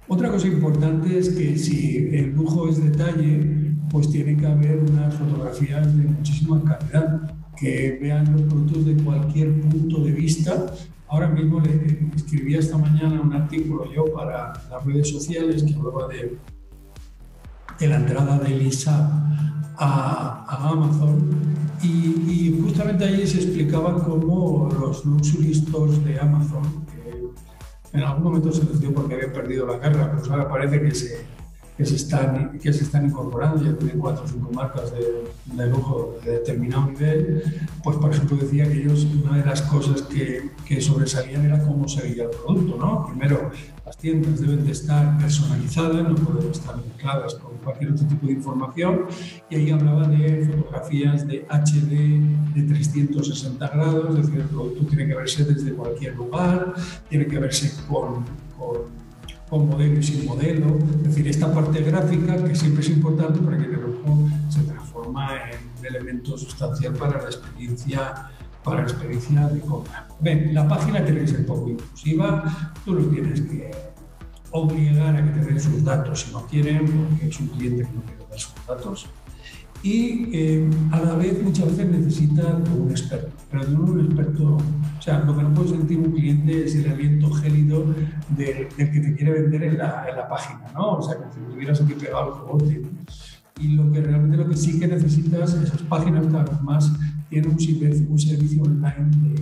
[0.07, 5.15] Otra cosa importante es que si el lujo es detalle, pues tiene que haber unas
[5.15, 10.67] fotografías de muchísima calidad, que vean los productos de cualquier punto de vista.
[11.09, 16.07] Ahora mismo le escribía esta mañana un artículo yo para las redes sociales que hablaba
[16.09, 16.37] de,
[17.79, 19.09] de la entrada de Elisa
[19.77, 21.29] a, a Amazon
[21.81, 28.23] y, y, justamente allí se explicaba cómo los luxury stores de Amazon, que en algún
[28.23, 31.25] momento se les dio porque habían perdido la guerra, pues ahora parece que se,
[31.77, 35.67] que se están, que se están incorporando, ya tienen cuatro o cinco marcas de, de,
[35.67, 37.43] lujo de determinado nivel,
[37.83, 41.87] pues por ejemplo decía que ellos, una de las cosas que, que sobresalían era cómo
[41.87, 43.05] se veía el producto, ¿no?
[43.05, 43.51] Primero,
[43.85, 48.33] las tiendas deben de estar personalizadas, no pueden estar mezcladas con cualquier otro tipo de
[48.33, 49.05] información,
[49.47, 55.05] y ahí hablaba de fotografías de HD de 360 grados, es decir, el producto tiene
[55.05, 56.73] que verse desde cualquier lugar,
[57.07, 58.25] tiene que verse con,
[58.57, 59.06] con
[59.49, 60.77] con modelo y sin modelo.
[60.77, 65.29] Es decir, esta parte gráfica que siempre es importante para que el lujo se transforma
[65.49, 68.31] en un elemento sustancial para la experiencia
[68.67, 70.07] para la experiencia de compra.
[70.19, 73.71] Ven, la página tiene que ser poco inclusiva, tú lo tienes que
[74.51, 77.93] obligar a que te den sus datos si no quieren, porque es un cliente que
[77.93, 79.07] no quiere dar sus datos.
[79.83, 85.01] Y eh, a la vez muchas veces necesita un experto, pero no un experto, o
[85.01, 87.85] sea, lo que no puede sentir un cliente es el aliento gélido
[88.29, 90.93] del, del que te quiere vender en la, en la, página, ¿no?
[90.93, 92.81] O sea, como si tuvieras aquí pegado el jugote.
[93.59, 96.91] Y lo que realmente lo que sí que necesitas, esas páginas cada vez más
[97.29, 99.41] tienen un servicio, un servicio online de,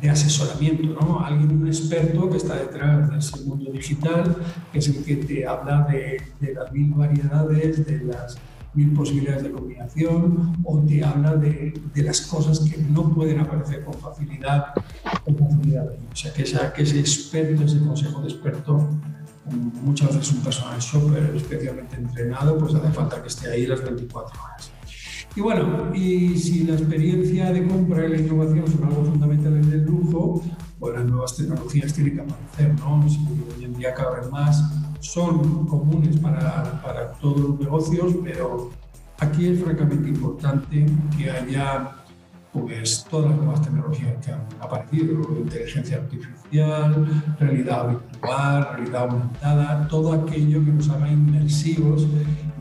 [0.00, 1.20] de asesoramiento, ¿no?
[1.20, 4.36] Alguien, un experto que está detrás de ese mundo digital,
[4.72, 8.38] que es el que te habla de, de las mil variedades, de las
[8.78, 13.84] mil posibilidades de combinación, o te habla de, de, las cosas que no pueden aparecer
[13.84, 14.66] con facilidad.
[15.24, 15.86] Con facilidad.
[16.12, 18.88] O sea, que, esa, que ese experto, ese consejo de experto,
[19.82, 24.40] muchas veces un personal shopper especialmente entrenado, pues hace falta que esté ahí las 24
[24.42, 24.70] horas.
[25.34, 29.72] Y bueno, y si la experiencia de compra y la innovación son algo fundamental en
[29.72, 30.42] el lujo,
[30.78, 33.08] pues las nuevas tecnologías tienen que aparecer, ¿no?
[33.08, 33.18] Si
[33.56, 34.62] hoy en día cada vez más
[35.00, 38.70] son comunes para, para todos los negocios, pero
[39.18, 41.92] aquí es francamente importante que haya
[42.52, 50.12] pues todas las nuevas tecnologías que han aparecido, inteligencia artificial, realidad virtual, realidad aumentada, todo
[50.12, 52.06] aquello que nos haga inmersivos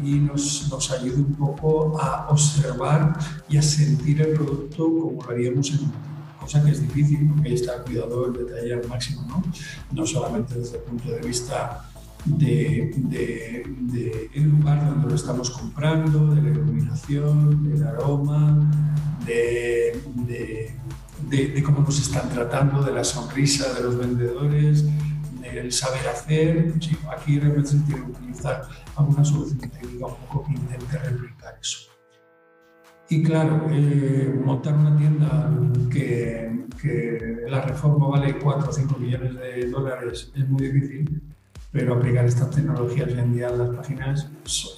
[0.04, 3.18] y nos, nos ayude un poco a observar
[3.50, 5.92] y a sentir el producto como lo haríamos en
[6.40, 9.44] cosa que es difícil porque está el cuidado del detalle al máximo, ¿no?
[9.92, 11.90] no solamente desde el punto de vista
[12.28, 18.70] del de, de, lugar donde lo estamos comprando, de la iluminación, del aroma,
[19.26, 20.02] de,
[21.30, 24.86] de, cómo nos están tratando, de la sonrisa de los vendedores,
[25.42, 26.74] del saber hacer.
[26.80, 31.58] Sí, aquí realmente se tiene que utilizar alguna solución técnica un poco que intente replicar
[31.62, 31.90] eso.
[33.10, 35.50] Y claro, eh, montar una tienda
[35.90, 41.27] que, que la reforma vale 4 o 5 millones de dólares es muy difícil
[41.78, 44.28] pero aplicar estas tecnologías hoy en día en las páginas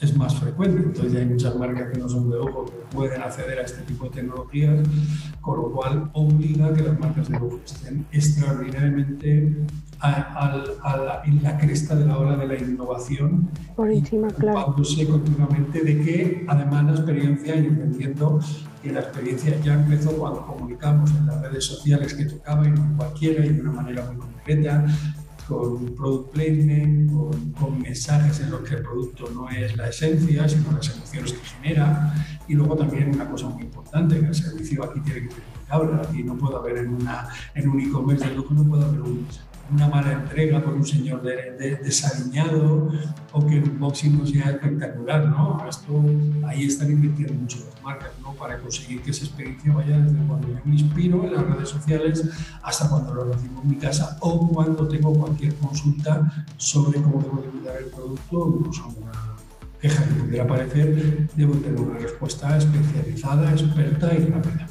[0.01, 0.81] es más frecuente.
[0.83, 3.83] Entonces ya hay muchas marcas que no son de lujo que pueden acceder a este
[3.83, 4.85] tipo de tecnologías,
[5.39, 9.55] con lo cual obliga a que las marcas de lujo estén extraordinariamente
[10.01, 13.49] a, a, a la, en la cresta de la ola de la innovación.
[13.77, 14.75] Por encima, claro.
[14.75, 18.41] continuamente de que además la experiencia, y entendiendo
[18.83, 22.93] que la experiencia ya empezó cuando comunicamos en las redes sociales que tocaba y no
[22.97, 24.85] cualquiera y de una manera muy concreta,
[25.49, 30.47] con product placement, con, con, mensajes en los que el producto no es la esencia,
[30.47, 32.13] sino las emociones que genera.
[32.47, 36.01] Y luego también una cosa muy importante, que el servicio aquí tiene que tener palabra.
[36.07, 39.27] Aquí no puede haber en, una, en un e-commerce de lujo, no puede haber un,
[39.71, 42.89] una mala entrega por un señor de, de, desaliñado
[43.32, 45.63] o que el unboxing no sea espectacular, ¿no?
[45.67, 46.03] Esto,
[46.47, 48.34] ahí están invirtiendo mucho las marcas, ¿no?
[48.34, 52.27] Para conseguir que esa experiencia vaya desde cuando yo me inspiro en las redes sociales
[52.63, 57.41] hasta cuando lo recibo en mi casa o cuando tengo cualquier consulta sobre cómo debo
[57.41, 59.12] de cuidar el producto, incluso una
[59.82, 64.67] queja que pudiera aparecer, debo tener una respuesta especializada, experta y rápida.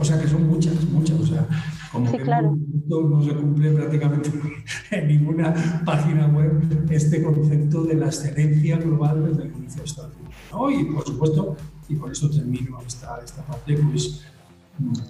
[0.00, 1.18] O sea que son muchas, muchas.
[1.18, 1.46] O sea,
[1.92, 2.56] como sí, que claro.
[2.88, 4.30] no se cumple prácticamente
[4.92, 10.10] en ninguna página web este concepto de la excelencia global desde el inicio el final.
[10.52, 10.70] ¿no?
[10.70, 11.56] Y por supuesto,
[11.88, 14.24] y por eso termino esta, esta parte, pues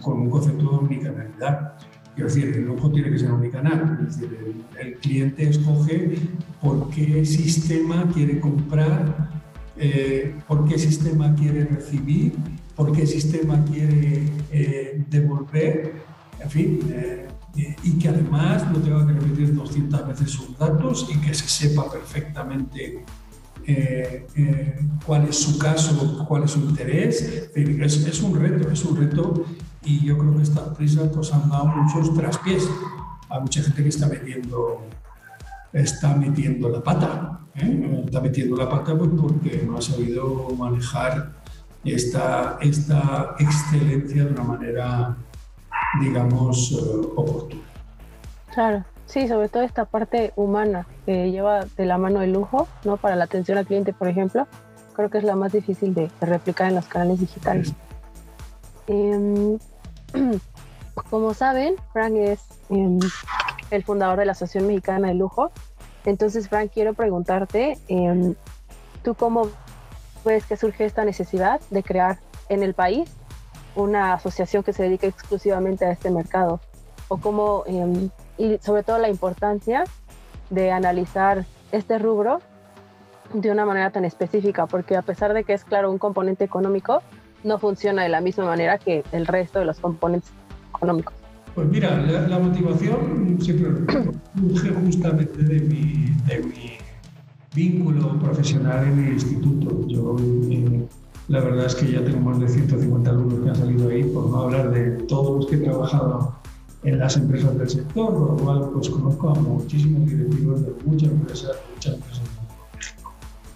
[0.01, 1.75] con un concepto de omnicanalidad.
[2.15, 3.99] Quiero decir, el lujo tiene que ser omnicanal.
[4.09, 6.17] Es decir, el, el cliente escoge
[6.63, 9.31] por qué sistema quiere comprar,
[9.77, 12.33] eh, por qué sistema quiere recibir,
[12.79, 15.95] por qué sistema quiere eh, devolver,
[16.39, 17.27] en fin, eh,
[17.83, 21.91] y que además no tenga que repetir 200 veces sus datos y que se sepa
[21.91, 23.05] perfectamente
[23.67, 27.51] eh, eh, cuál es su caso, cuál es su interés.
[27.53, 29.45] Es, es, un reto, es un reto
[29.85, 32.71] y yo creo que estas prisas pues, han dado muchos traspiés
[33.29, 34.87] a mucha gente que está vendiendo
[35.73, 37.41] está metiendo la pata.
[37.57, 38.03] ¿eh?
[38.05, 41.33] Está metiendo la pata pues, porque no ha sabido manejar
[41.85, 45.17] esta, esta excelencia de una manera,
[46.01, 47.63] digamos, eh, oportuna.
[48.53, 52.97] Claro, sí, sobre todo esta parte humana que lleva de la mano el lujo, ¿no?
[52.97, 54.47] Para la atención al cliente, por ejemplo,
[54.95, 57.73] creo que es la más difícil de, replicar en los canales digitales.
[58.89, 59.59] Em,
[61.11, 62.99] como saben, Frank es em,
[63.71, 65.53] el fundador de la Asociación Mexicana de Lujo.
[66.05, 68.35] Entonces, Frank, quiero preguntarte, em,
[69.05, 69.49] ¿tú cómo
[70.25, 73.11] ves que surge esta necesidad de crear en el país
[73.75, 76.61] una asociación que se dedique exclusivamente a este mercado?
[77.09, 79.85] O cómo, em, y sobre todo la importancia
[80.51, 82.41] de analizar este rubro
[83.33, 87.03] de una manera tan específica, porque a pesar de que es claro un componente económico,
[87.45, 90.31] no funciona de la misma manera que el resto de los componentes
[90.71, 91.15] económicos.
[91.55, 93.95] Pues mira, la, motivación siempre
[94.37, 96.78] surge justamente de mi, de mi,
[97.55, 99.87] vínculo profesional en el instituto.
[99.87, 100.17] Yo,
[100.51, 100.87] eh,
[101.29, 104.31] la verdad es que ya tengo más de 150 alumnos que han salido ahí, por
[104.31, 106.35] no hablar de todos los que he trabajado
[106.85, 111.11] en las empresas del sector, por lo cual pues conozco a muchísimos directivos de muchas
[111.11, 113.13] empresas, muchas empresas de México.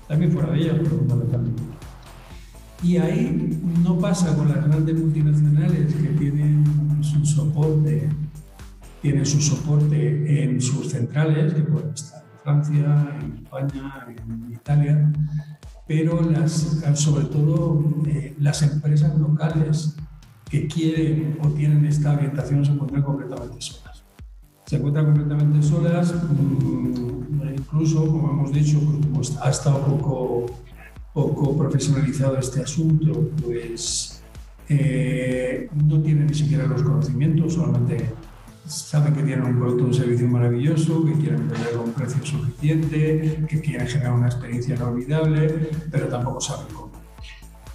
[0.09, 1.63] También fuera de ellas, pero fundamentalmente.
[2.83, 6.65] Y ahí no pasa con las grandes multinacionales que tienen
[7.01, 8.09] su soporte,
[9.01, 15.13] tienen su soporte en sus centrales, que pueden estar Francia, en España, en Italia,
[15.87, 19.97] pero las, sobre todo eh, las empresas locales
[20.49, 24.05] que quieren o tienen esta orientación se encuentran completamente solas.
[24.67, 28.79] Se encuentran completamente solas, mm, incluso, como hemos dicho,
[29.13, 30.47] pues, ha estado poco
[31.13, 34.23] poco profesionalizado este asunto, pues
[34.69, 38.11] eh, no tienen ni siquiera los conocimientos, solamente
[38.67, 43.45] saben que tienen un producto un servicio maravilloso, que quieren vender a un precio suficiente,
[43.49, 46.93] que quieren generar una experiencia inolvidable, pero tampoco saben cómo.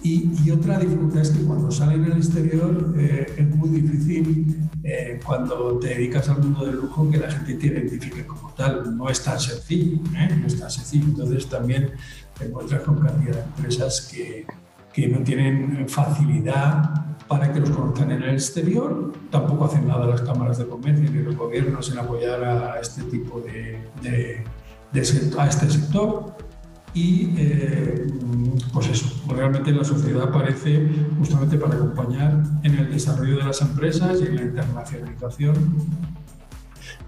[0.00, 5.78] Y, otra dificultad es que cuando salen al exterior eh, es muy difícil eh, cuando
[5.80, 8.96] te dedicas al mundo del lujo que la gente te identifique como tal.
[8.96, 11.04] No es tan sencillo, no es tan sencillo.
[11.06, 11.90] Entonces también
[12.38, 14.46] te encuentras con cantidad de empresas que,
[14.92, 19.12] que no tienen facilidad para que los conozcan en el exterior.
[19.30, 23.40] Tampoco hacen nada las cámaras de comercio ni los gobiernos en apoyar a este tipo
[23.40, 24.44] de, de,
[25.38, 26.36] a este sector.
[26.94, 28.06] Y eh,
[28.72, 30.88] pues eso, realmente la sociedad aparece
[31.18, 35.54] justamente para acompañar en el desarrollo de las empresas y en la internacionalización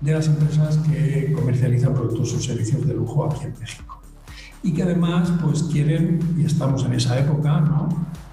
[0.02, 4.00] de las empresas que comercializan productos o servicios de lujo aquí en México
[4.62, 7.88] y que además pues quieren, y estamos en esa época, ¿no?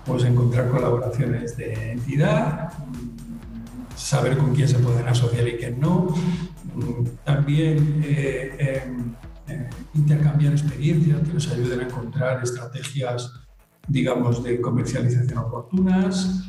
[0.07, 2.71] Pues encontrar colaboraciones de entidad,
[3.95, 6.15] saber con quién se pueden asociar y quién no,
[7.25, 9.13] también eh, em,
[9.47, 13.33] eh, intercambiar experiencias que les ayuden a encontrar estrategias,
[13.87, 16.47] digamos, de comercialización oportunas,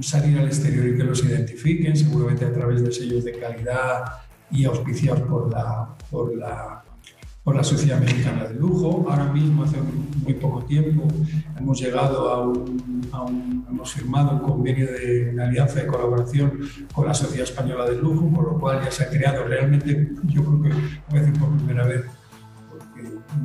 [0.00, 4.04] salir al exterior y que los identifiquen, seguramente a través de sellos de calidad
[4.50, 6.84] y auspiciados por la, por la
[7.44, 9.06] por la Sociedad Mexicana de Lujo.
[9.08, 9.76] Ahora mismo, hace
[10.22, 11.06] muy poco tiempo,
[11.58, 16.60] hemos llegado a un, hemos firmado un convenio de alianza de colaboración
[16.92, 20.42] con la Sociedad Española de Lujo, con lo cual ya se ha creado realmente, yo
[20.42, 20.68] creo que
[21.10, 22.02] voy a decir por primera vez,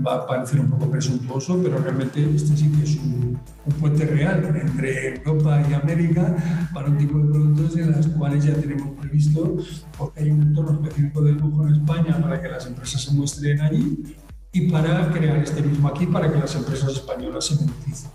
[0.06, 3.40] va a parecer un poco presuntuoso, pero realmente este sí que es un,
[3.80, 6.36] puente real entre Europa y América
[6.74, 9.58] para un tipo de productos en las cuales ya tenemos previsto,
[9.98, 13.62] porque hay un entorno específico de lujo en España para que las empresas se muestren
[13.62, 14.18] allí
[14.52, 18.12] y para crear este mismo aquí para que las empresas españolas se beneficien.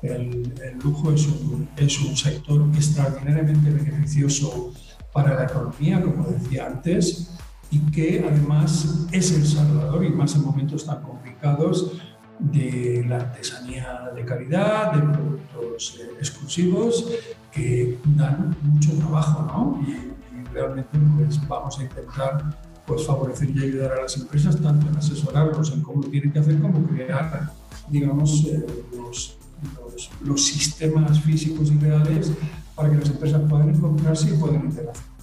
[0.00, 4.72] El, el lujo es un, es un sector extraordinariamente beneficioso
[5.12, 7.30] para la economía, como decía antes,
[7.70, 12.00] y que además es el salvador, y más en momentos tan complicados,
[12.38, 17.06] de la artesanía de calidad, de productos eh, exclusivos
[17.50, 19.82] que dan mucho trabajo, ¿no?
[19.86, 20.14] Y,
[20.52, 25.72] realmente pues, vamos a intentar pues, favorecer y ayudar a las empresas tanto en asesorarlos
[25.72, 27.52] en cómo tienen que hacer como crear,
[27.88, 28.64] digamos, eh,
[28.96, 29.36] los,
[29.76, 32.32] los, los sistemas físicos y reales
[32.74, 35.17] para que las empresas puedan encontrarse y puedan interaccionar.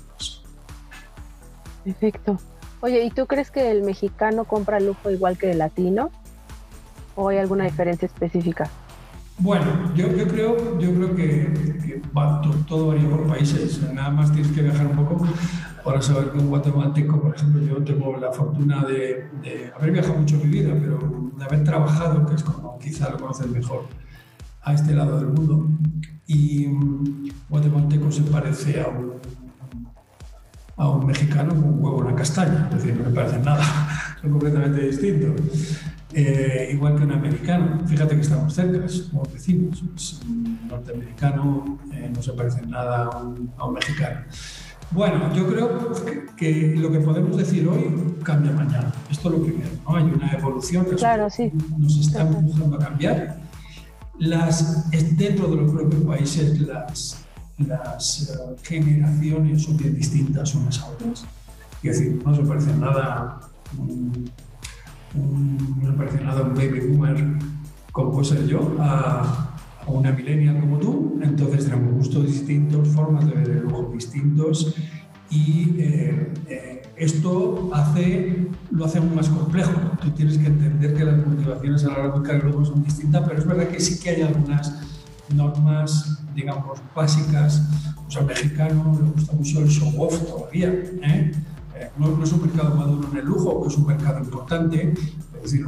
[1.86, 2.40] Perfecto.
[2.82, 6.10] Oye, ¿y tú crees que el mexicano compra lujo igual que el latino?
[7.16, 8.70] ¿O hay alguna diferencia específica?
[9.38, 12.02] Bueno, yo, creo, yo creo que,
[12.68, 13.82] todo, varía por países.
[13.94, 15.26] Nada más tienes que viajar un poco
[15.84, 19.30] para saber que un guatemalteco, por ejemplo, yo tengo la fortuna de,
[19.76, 23.20] haber viajado mucho en mi vida, pero de haber trabajado, que es como quizá lo
[23.20, 23.86] conoces mejor,
[24.64, 25.68] a este lado del mundo.
[26.26, 29.20] Y un guatemalteco se parece a un
[30.78, 33.64] a un mexicano con un huevo en la castaña, es decir, no me parece nada.
[34.22, 35.80] son completamente distintos.
[36.14, 37.82] Eh, igual que un americano.
[37.86, 39.84] Fíjate que estamos cerca, somos vecinos.
[40.26, 43.10] un norteamericano eh, no se parece en nada
[43.58, 44.22] a un, mexicano.
[44.92, 45.94] Bueno, yo creo
[46.38, 48.94] que, lo que podemos decir hoy cambia mañana.
[49.10, 49.96] Esto es lo primero, ¿no?
[49.96, 51.52] Hay una evolución que claro, sí.
[51.78, 53.38] nos está empujando a cambiar.
[54.18, 57.25] Las, dentro de los propios países las,
[57.58, 61.26] las eh, generaciones son bien distintas unas a otras.
[61.84, 63.40] Es decir, no se parece nada
[65.16, 67.24] no me parece nada un baby boomer
[67.92, 69.52] como puedo ser yo a,
[69.88, 71.20] una millennial como tú.
[71.22, 74.76] Entonces tenemos gustos distintos, formas de ver el distintos
[75.30, 79.72] y eh, eh, esto hace, lo hace aún más complejo.
[80.02, 82.84] Tú tienes que entender que las motivaciones a la hora de buscar el lujo son
[82.84, 84.74] distintas, pero es verdad que sí que hay algunas
[85.34, 87.62] normas, digamos, básicas.
[88.08, 90.68] Sea, al mexicano le gusta mucho el show off todavía.
[90.70, 91.32] ¿eh?
[91.98, 94.94] no, es un mercado maduro en el lujo, es un mercado importante.
[95.36, 95.66] Es decir,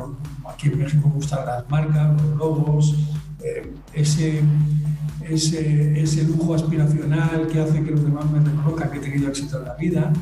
[0.47, 2.95] aquí en México gustan las marcas, los logos,
[3.43, 4.41] eh, ese,
[5.21, 9.59] ese, ese, lujo aspiracional que hace que los demás me reconozcan que he tenido éxito
[9.59, 10.13] en la vida.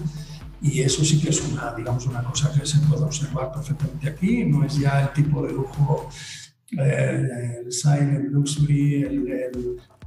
[0.62, 4.46] Y eso sí que es una, digamos, una cosa que se puede observar perfectamente aquí.
[4.46, 9.32] No es ya el tipo de lujo, eh, el silent luxury, el,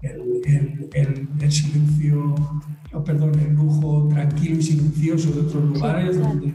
[0.02, 2.34] el, el, el, silencio,
[2.92, 6.54] oh, perdón, el lujo tranquilo y silencioso de otros lugares, donde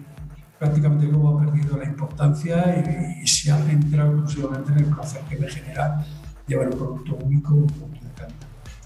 [0.59, 5.37] prácticamente luego ha perdido la importancia y, se ha centrado exclusivamente en el placer que
[5.37, 6.05] me genera
[6.47, 8.37] llevar un producto único, un producto de calidad.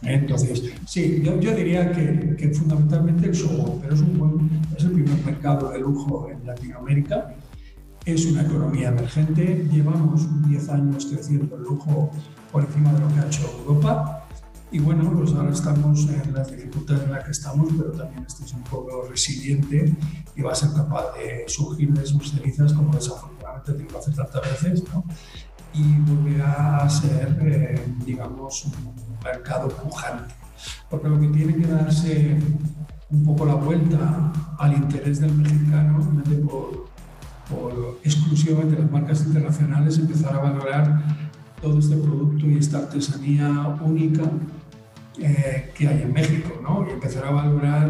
[0.03, 4.83] Entonces, sí, yo, yo diría que, que, fundamentalmente el show, pero es, un buen, es
[4.83, 7.35] el primer mercado de lujo en Latinoamérica.
[8.07, 12.09] Es una economía emergente, llevamos 10 años creciendo el lujo
[12.53, 14.25] por encima de lo que ha hecho Europa
[14.71, 18.45] y bueno, pues ahora estamos en las dificultades en las que estamos, pero también este
[18.45, 19.93] es un pueblo resiliente
[20.37, 24.15] y va a ser capaz de surgir de sus cenizas, como desafortunadamente tiene que hacer
[24.15, 25.03] tantas veces, ¿no?
[25.73, 30.33] y volverá a ser, eh, digamos, un mercado pujante.
[30.89, 32.39] Porque lo que tiene que darse
[33.09, 35.99] un poco la vuelta al interés del mexicano,
[36.49, 36.86] por,
[37.49, 41.03] por exclusivamente las marcas internacionales, empezar a valorar
[41.61, 44.23] todo este producto y esta artesanía única
[45.19, 46.85] eh, que hay en México, ¿no?
[46.87, 47.89] Y empezar a valorar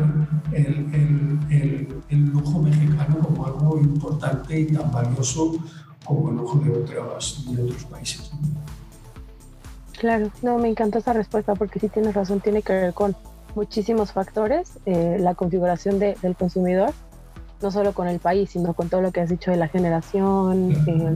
[0.54, 5.58] el, el, el, lujo mexicano como algo importante y tan valioso
[6.06, 8.32] como el lujo de otros, de otros países.
[10.00, 13.16] Claro, no, me encanta esa respuesta porque sí tienes razón, tiene que ver con
[13.56, 16.94] muchísimos factores, eh, la configuración de, del consumidor,
[17.62, 20.72] no solo con el país, sino con todo lo que has dicho de la generación,
[20.88, 21.16] eh,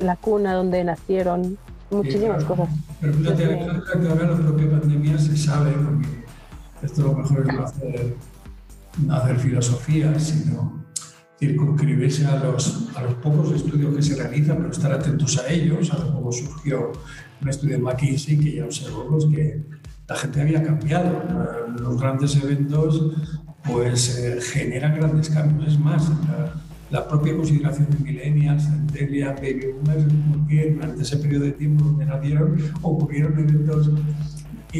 [0.00, 1.58] la cuna donde nacieron,
[1.90, 2.68] muchísimas cosas.
[3.00, 6.24] Pero fíjate, que ahora la propia pandemia se sabe, porque
[6.82, 8.16] esto lo mejor es no hacer,
[9.04, 10.84] no hacer filosofía, sino
[11.38, 15.92] circunscribirse a los, a los pocos estudios que se realizan, pero estar atentos a ellos.
[15.92, 16.92] Hace poco surgió
[17.40, 19.62] un estudio de McKinsey que ya observó pues, que
[20.08, 21.22] la gente había cambiado.
[21.78, 23.12] Los grandes eventos
[23.70, 25.72] pues eh, generan grandes cambios.
[25.72, 26.10] Es más,
[26.90, 32.06] la propia consideración de millennials, centennials, baby boomers, porque durante ese periodo de tiempo donde
[32.06, 33.90] nacieron ocurrieron eventos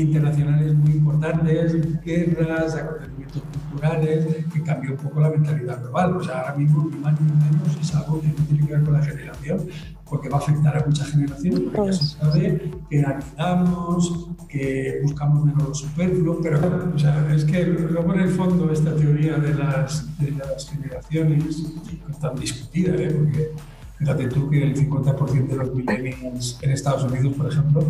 [0.01, 6.17] internacionales muy importantes, guerras, acontecimientos culturales, que cambió un poco la mentalidad global.
[6.17, 8.83] O sea, ahora mismo, ni más ni menos, es algo que no tiene que ver
[8.83, 9.69] con la generación,
[10.09, 15.45] porque va a afectar a muchas generaciones, porque ya se sabe que ayudamos, que buscamos
[15.45, 16.61] menos lo superfluo, pero
[16.95, 21.63] o sea, es que luego en el fondo esta teoría de las, de las generaciones
[22.09, 23.11] es tan discutida, ¿eh?
[23.11, 23.51] porque
[23.99, 27.85] fíjate tú que el 50% de los millennials en Estados Unidos, por ejemplo,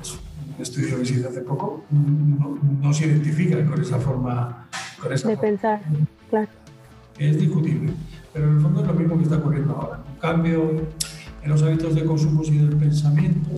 [0.00, 0.18] es
[0.62, 4.68] estudio que se hizo hace poco, no, se identifica con esa forma
[5.00, 5.82] con esa de pensar,
[6.30, 6.48] claro.
[7.18, 7.92] Es discutible,
[8.32, 10.00] pero en el fondo es lo mismo que está ocurriendo ahora.
[10.12, 10.70] Un cambio
[11.42, 13.50] en los hábitos de consumo y del pensamiento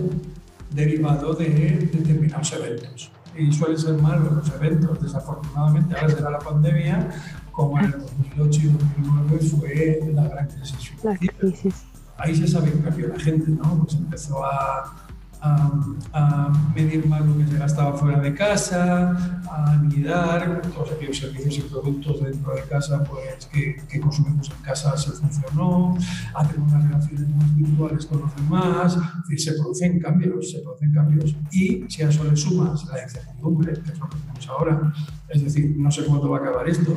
[0.71, 3.11] derivado de determinados eventos.
[3.37, 5.95] Y suelen ser malos los eventos, desafortunadamente.
[5.95, 7.09] Ahora será la pandemia,
[7.51, 10.93] como en el 2008 y 2009 fue la gran crisis.
[11.03, 11.75] La crisis.
[12.17, 13.83] Ahí se sabe que cambió la gente, ¿no?
[13.83, 15.08] Pues empezó a
[15.41, 21.57] a, medir más lo que se gastaba fuera de casa, a anidar todos aquellos servicios
[21.57, 25.97] y productos dentro de casa pues, que, consumimos en casa se funcionó,
[26.33, 28.97] a tener unas relaciones más virtuales con los demás,
[29.37, 31.35] se producen cambios, se producen cambios.
[31.51, 34.93] Y si a eso le sumas la incertidumbre, que es lo que tenemos ahora,
[35.29, 36.95] es decir, no sé cuándo va a acabar esto,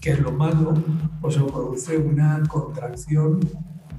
[0.00, 0.74] que es lo malo,
[1.20, 3.40] pues se produce una contracción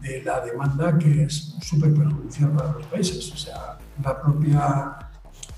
[0.03, 3.31] de la demanda que es súper perjudicial para los países.
[3.31, 4.97] O sea, la propia,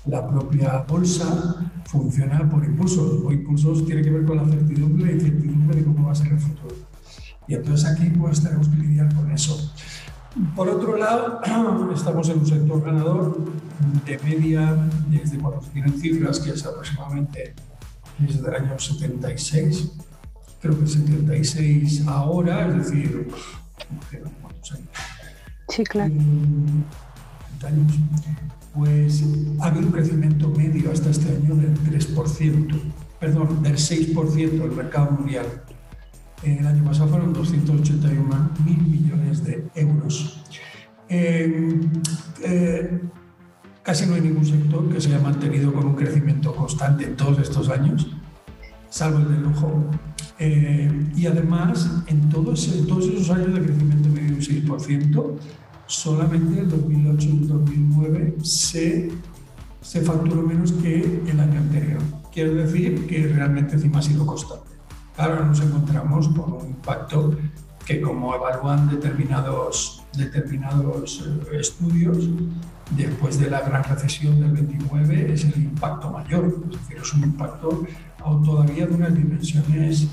[0.06, 3.24] la propia bolsa funciona por impulsos.
[3.24, 6.28] O impulsos tiene que ver con la certidumbre y incertidumbre de cómo va a ser
[6.28, 6.76] el futuro.
[7.48, 9.72] Y entonces aquí pues tenemos que lidiar con eso.
[10.54, 11.40] Por otro lado,
[11.94, 13.38] estamos en un sector ganador
[14.04, 14.76] de media,
[15.08, 17.54] desde cuando se tienen cifras, que es aproximadamente
[18.18, 19.92] desde el año 76,
[20.60, 23.28] creo que 76 ahora, es decir,
[24.42, 24.88] ¿cuántos años?
[25.68, 26.12] Sí, claro.
[27.66, 27.92] años.
[28.74, 29.24] Pues
[29.60, 32.80] ha habido un crecimiento medio hasta este año del 3%,
[33.18, 35.46] perdón, del 6% del mercado mundial.
[36.42, 40.44] El año pasado fueron 281 mil millones de euros.
[41.08, 41.80] Eh,
[42.42, 43.00] eh,
[43.82, 47.38] casi no hay ningún sector que se haya mantenido con un crecimiento constante en todos
[47.38, 48.08] estos años,
[48.96, 49.84] salvo el de lujo.
[50.38, 55.38] Eh, y además, en todos, en todos esos años de crecimiento medio de un 6%,
[55.86, 59.10] solamente el 2008 y el 2009 se,
[59.82, 62.00] se facturó menos que el año anterior.
[62.32, 64.70] Quiero decir que realmente encima ha sido constante.
[65.18, 67.36] Ahora nos encontramos con un impacto
[67.84, 72.28] que como evalúan determinados, determinados eh, estudios,
[72.90, 77.24] después de la gran recesión del 29 es el impacto mayor, es decir, es un
[77.24, 77.84] impacto
[78.44, 80.08] todavía de unas dimensiones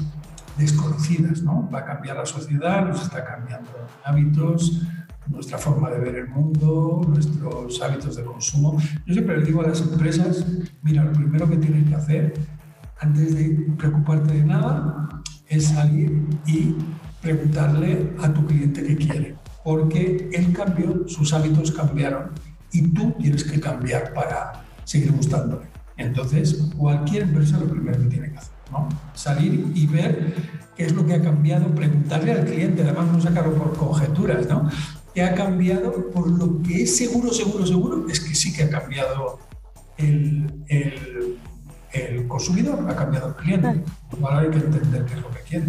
[0.58, 1.70] desconocidas, ¿no?
[1.74, 3.72] Va a cambiar la sociedad, nos está cambiando
[4.04, 4.84] hábitos,
[5.28, 8.78] nuestra forma de ver el mundo, nuestros hábitos de consumo.
[9.06, 10.46] Yo siempre le digo a las empresas,
[10.82, 12.34] mira, lo primero que tienes que hacer
[13.00, 15.10] antes de preocuparte de nada
[15.48, 16.76] es salir y
[17.22, 22.32] preguntarle a tu cliente qué quiere, porque él cambió, sus hábitos cambiaron
[22.72, 25.68] y tú tienes que cambiar para seguir gustándole.
[25.98, 28.90] Entonces, cualquier empresa lo primero que tiene que hacer, ¿no?
[29.14, 30.36] Salir y ver
[30.76, 34.70] qué es lo que ha cambiado, preguntarle al cliente, además no sacarlo por conjeturas, ¿no?
[35.14, 36.10] ¿Qué ha cambiado?
[36.12, 39.40] Por lo que es seguro, seguro, seguro, es que sí que ha cambiado
[39.98, 41.38] el, el,
[41.92, 43.84] el consumidor, ha cambiado el cliente.
[44.22, 45.68] Ahora hay que entender qué es lo que quiere.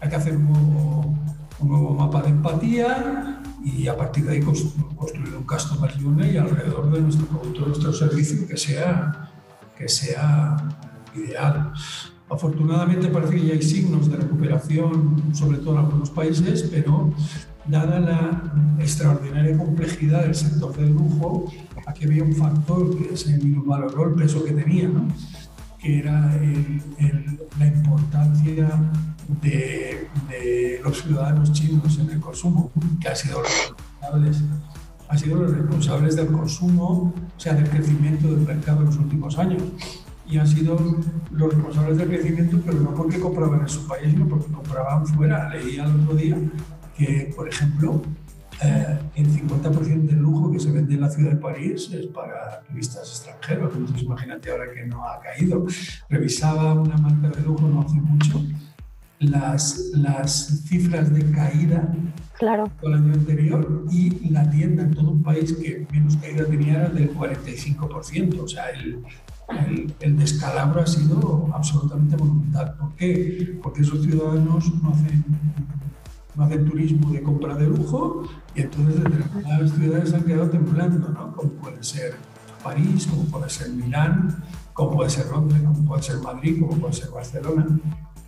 [0.00, 1.14] Hay que hacer un nuevo,
[1.60, 6.90] un nuevo mapa de empatía y a partir de ahí construir un customer journey alrededor
[6.90, 9.29] de nuestro producto, nuestro servicio que sea,
[9.80, 10.56] que sea
[11.16, 11.72] ideal.
[12.28, 17.12] Afortunadamente parece que ya hay signos de recuperación, sobre todo en algunos países, pero
[17.66, 21.50] dada la extraordinaria complejidad del sector del lujo,
[21.86, 25.08] aquí había un factor que se valoró el peso que tenía, ¿no?
[25.78, 26.38] que era
[27.58, 28.68] la importancia
[29.42, 32.70] de, de, los ciudadanos chinos en el consumo,
[33.00, 33.74] que ha sido los
[35.10, 38.96] responsables, ha sido los responsables del consumo, o sea, del crecimiento del mercado en los
[38.96, 39.62] últimos años.
[40.26, 40.78] Y han sido
[41.32, 45.48] los responsables del crecimiento, pero no porque compraban en su país, sino porque compraban fuera.
[45.48, 46.36] Leía el otro día
[46.96, 48.00] que, por ejemplo,
[48.62, 52.60] eh, el 50% del lujo que se vende en la ciudad de París es para
[52.68, 53.74] turistas extranjeros.
[53.74, 55.66] Entonces, imagínate ahora que no ha caído.
[56.08, 58.40] Revisaba una marca de lujo no hace mucho
[59.20, 61.92] las, las cifras de caída
[62.38, 62.70] claro.
[62.82, 66.88] el año anterior y la tienda en todo un país que menos caída tenía era
[66.88, 68.40] del 45%.
[68.40, 69.04] O sea, el,
[69.50, 72.74] el, el, descalabro ha sido absolutamente monumental.
[72.78, 73.58] ¿Por qué?
[73.62, 75.24] Porque esos ciudadanos no hacen
[76.36, 78.22] no hacen turismo de compra de lujo
[78.54, 81.34] y entonces determinadas ciudades han quedado temblando, ¿no?
[81.34, 82.14] como puede ser
[82.62, 84.42] París, como puede ser Milán,
[84.72, 87.78] como puede ser Londres, como puede ser Madrid, como puede ser Barcelona.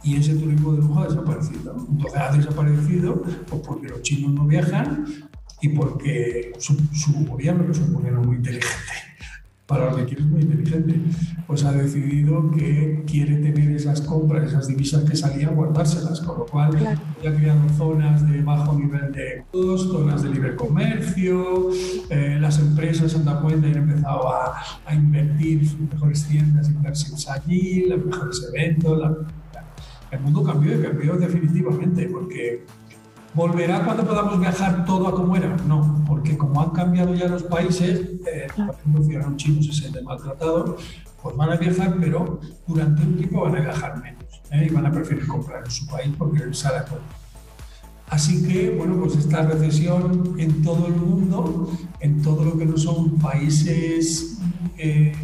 [0.05, 1.76] Y ese turismo de lujo ha desaparecido.
[1.88, 5.05] Entonces ha desaparecido pues, porque los chinos no viajan
[5.61, 8.92] y porque su, su gobierno, que es un gobierno muy inteligente,
[9.72, 11.00] para lo que quiere es muy inteligente,
[11.46, 16.46] pues ha decidido que quiere tener esas compras, esas divisas que salían, guardárselas, con lo
[16.46, 21.70] cual ya ha creado zonas de bajo nivel de costos, zonas de libre comercio,
[22.11, 26.68] eh, las empresas han dado cuenta y han empezado a, a invertir sus mejores tiendas,
[26.68, 28.98] inversiones allí, los mejores eventos.
[28.98, 29.16] La,
[30.12, 32.64] el mundo cambió y cambió definitivamente, porque
[33.34, 35.56] ¿Volverá cuando podamos viajar todo a como era?
[35.66, 40.04] No, porque como han cambiado ya los países, eh, por ejemplo, ciudadanos chinos se sienten
[40.04, 40.82] maltratados,
[41.22, 44.66] pues van a viajar, pero durante un tiempo van a viajar menos ¿eh?
[44.68, 47.00] y van a preferir comprar en su país porque les sale todo.
[48.10, 52.76] Así que, bueno, pues esta recesión en todo el mundo, en todo lo que no
[52.76, 54.38] son países
[54.76, 55.14] eh,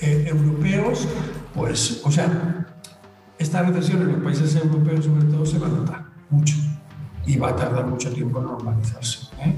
[0.00, 1.06] eh, europeos,
[1.54, 2.59] pues, o sea,
[3.40, 6.56] esta recesión en los países europeos sobre todo se va a notar mucho
[7.26, 9.28] y va a tardar mucho tiempo en normalizarse.
[9.40, 9.56] ¿eh?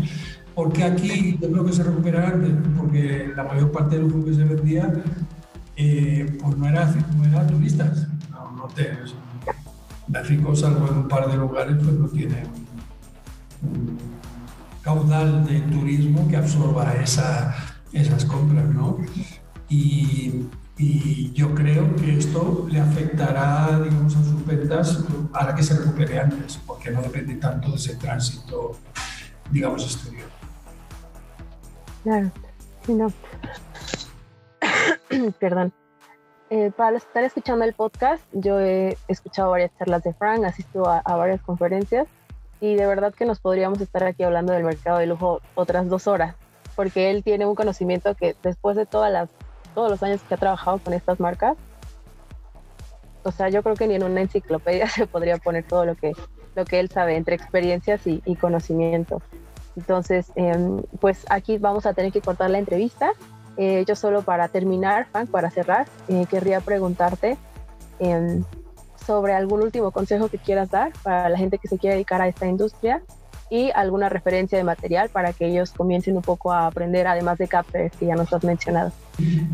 [0.55, 2.39] Porque aquí yo creo que se recuperará
[2.79, 4.93] porque la mayor parte del lujo que se vendía
[5.77, 8.89] eh, pues no era, no era turistas, no, no te,
[10.07, 12.45] México, salvo en un par de lugares, pues no tiene
[13.63, 13.99] un
[14.83, 17.57] caudal de turismo que absorba esa,
[17.93, 18.99] esas compras, ¿no?
[19.69, 20.45] Y,
[20.79, 26.19] y yo creo que esto le afectará, digamos, a sus ventas la que se recupere
[26.21, 28.77] antes, porque no depende tanto de ese tránsito,
[29.51, 30.29] digamos, exterior.
[32.03, 32.31] Claro,
[32.87, 33.13] sí, no.
[35.39, 35.73] Perdón.
[36.51, 40.45] Eh, para los que están escuchando el podcast, yo he escuchado varias charlas de Frank,
[40.45, 42.07] asisto a, a, varias conferencias
[42.61, 46.07] y de verdad que nos podríamos estar aquí hablando del mercado de lujo otras dos
[46.07, 46.35] horas,
[46.77, 49.31] porque él tiene un conocimiento que después de todas las
[49.75, 51.57] todos los años que ha trabajado con estas marcas,
[53.25, 56.13] o sea, yo creo que ni en una enciclopedia se podría poner todo lo que,
[56.55, 59.23] lo que él sabe entre experiencias y, y conocimiento.
[59.77, 63.13] Entonces, eh, pues aquí vamos a tener que cortar la entrevista.
[63.57, 67.37] Eh, yo solo para terminar, Frank, para cerrar, eh, querría preguntarte
[67.99, 68.45] em,
[69.07, 72.29] sobre algún último consejo que quieras dar para la gente que se quiere dedicar a
[72.29, 73.03] esta industria
[73.53, 77.49] y alguna referencia de material para que ellos comiencen un poco a aprender, además de
[77.49, 78.93] Capter, que ya nos has mencionado.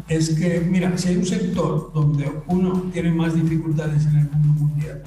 [0.07, 4.61] Es que, mira, si hay un sector donde uno tiene más dificultades en el mundo
[4.61, 5.03] mundial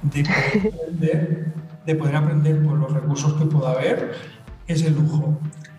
[0.00, 1.52] de poder aprender,
[1.84, 4.12] de poder aprender por los recursos que pueda haber,
[4.66, 5.38] es el lujo.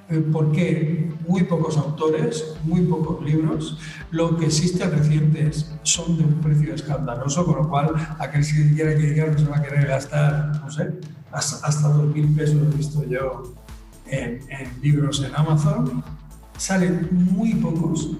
[0.10, 3.80] Eh, porque muy pocos autores, muy pocos libros,
[4.12, 8.95] lo que existen recientes son de un precio escandaloso, con lo cual aquel que quiera
[8.95, 10.91] que llegar no se va a querer gastar, no sé,
[11.34, 13.53] hasta, hasta 2.000 pesos he visto yo
[14.05, 16.03] en, en, libros en Amazon,
[16.57, 18.11] salen muy pocos.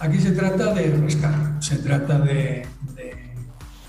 [0.00, 3.34] Aquí se trata de rascar, se trata de, de,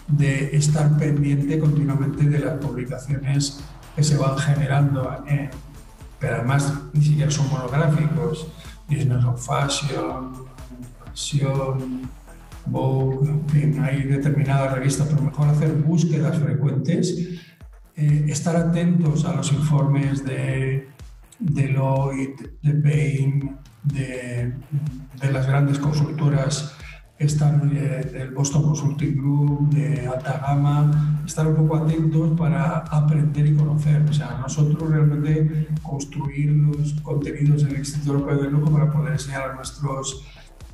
[0.08, 3.60] de, estar pendiente continuamente de las publicaciones
[3.96, 5.50] que se van generando, en,
[6.20, 8.48] pero además ni siquiera son monográficos,
[8.88, 10.46] Business of Fashion,
[11.06, 12.10] Fashion,
[12.66, 17.40] Vogue, en fin, hay determinadas revistas, pero mejor hacer búsquedas frecuentes
[18.00, 20.88] eh, estar atentos a los informes de
[21.38, 24.54] Deloitte, de Bain, de,
[25.22, 26.76] de las grandes consultoras
[27.20, 33.46] están eh, del Boston Consulting Group, de alta gama, estar un poco atentos para aprender
[33.46, 34.02] y conocer.
[34.10, 39.14] O sea, nosotros realmente construir los contenidos en el Instituto Europeo del Lujo para poder
[39.14, 40.26] enseñar a nuestros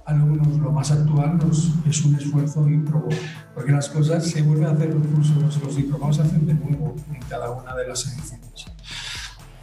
[0.05, 3.09] alumnos lo más actual nos, es un esfuerzo ímprobo,
[3.53, 6.95] porque las cosas se vuelven a hacer los cursos, los diplomados se hacen de nuevo
[7.11, 8.65] en cada una de las ediciones.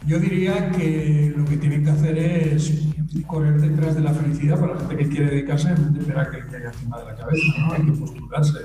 [0.05, 2.73] Yo diría que lo que tienen que hacer es
[3.25, 6.47] correr detrás de la felicidad para la gente que quiere dedicarse de esperar que le
[6.47, 7.73] caiga encima de la cabeza, ¿no?
[7.73, 8.59] Hay que postularse,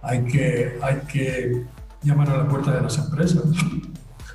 [0.00, 1.66] hay que, hay que
[2.02, 3.44] llamar a la puerta de las empresas,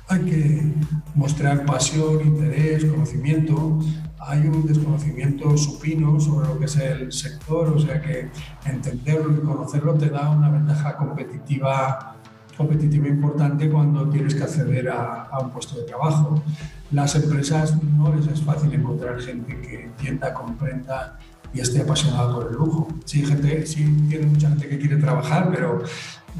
[0.08, 0.74] hay que
[1.16, 3.80] mostrar pasión, interés, conocimiento,
[4.20, 8.30] hay un desconocimiento supino sobre lo que es el sector, o sea que
[8.64, 12.16] entenderlo y conocerlo te da una ventaja competitiva,
[12.56, 16.42] competitiva importante cuando tienes que acceder a, a un puesto de trabajo.
[16.90, 21.18] Las empresas no les es fácil encontrar gente que entienda, comprenda
[21.52, 22.88] y esté apasionada por el lujo.
[23.04, 25.82] Sí, gente, sí tiene mucha gente que quiere trabajar, pero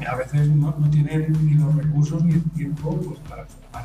[0.07, 3.83] a veces no, no tienen ni los recursos ni el tiempo pues, para formar.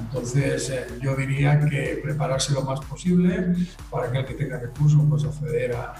[0.00, 3.54] Entonces, eh, yo diría que prepararse lo más posible
[3.90, 5.94] para que el que tenga recursos pues acceder a,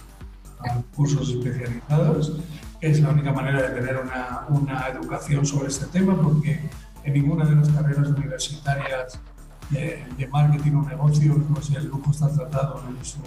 [0.61, 2.36] a, cursos especializados.
[2.80, 6.61] Es la única manera de tener una, una, educación sobre este tema porque
[7.05, 9.20] en ninguna de las carreras universitarias
[9.68, 13.18] de, de marketing o negocio pues el lujo está tratado en su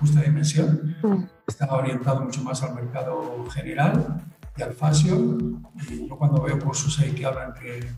[0.00, 0.96] justa dimensión.
[1.46, 4.22] Está orientado mucho más al mercado general
[4.56, 5.62] y al fashion.
[5.88, 7.90] Y yo cuando veo cursos ahí que hablan que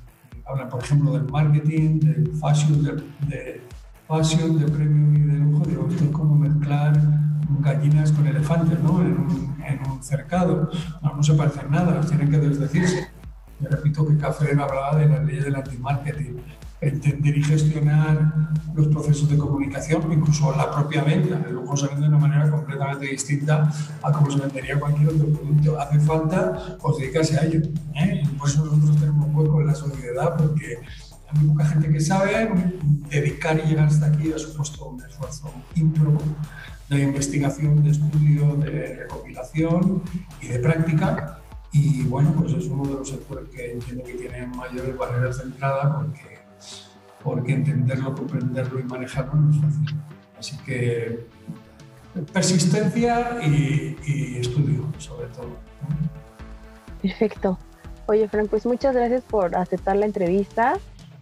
[0.47, 2.93] hablan, por ejemplo, del marketing, del fashion, de,
[3.27, 3.61] de
[4.07, 7.01] fashion, de premium y de lujo, digo, esto es como mezclar
[7.61, 9.01] gallinas con elefantes, ¿no?
[9.01, 10.71] En un, en un cercado.
[11.03, 13.09] No, no se parecen nada, tienen que desdecirse.
[13.61, 16.37] Repito que Café hablaba de las leyes del anti-marketing
[16.89, 18.33] entender y gestionar
[18.75, 21.43] los procesos de comunicación, incluso la propia venta.
[21.47, 23.71] El lujo se vende de una manera completamente distinta
[24.03, 25.81] a como se vendería cualquier otro producto.
[25.81, 27.61] Hace falta dedicarse a ello.
[27.95, 28.23] ¿eh?
[28.25, 30.79] Y por eso nosotros tenemos un hueco en la sociedad, porque
[31.29, 32.51] hay muy poca gente que sabe
[33.11, 36.21] dedicar y llegar hasta aquí ha supuesto un esfuerzo ímprobo
[36.89, 40.03] de investigación, de estudio, de recopilación
[40.41, 41.41] y de práctica.
[41.73, 45.45] Y bueno, pues es uno de los sectores que entiendo que tienen mayores barreras de
[45.45, 46.34] entrada porque
[47.25, 50.01] porque entenderlo, comprenderlo y manejarlo no es fácil.
[50.39, 51.27] Así que
[52.33, 55.57] persistencia y, estudio, sobre todo.
[57.01, 57.59] Perfecto.
[58.07, 60.75] Oye, Frank, pues muchas gracias por aceptar la entrevista.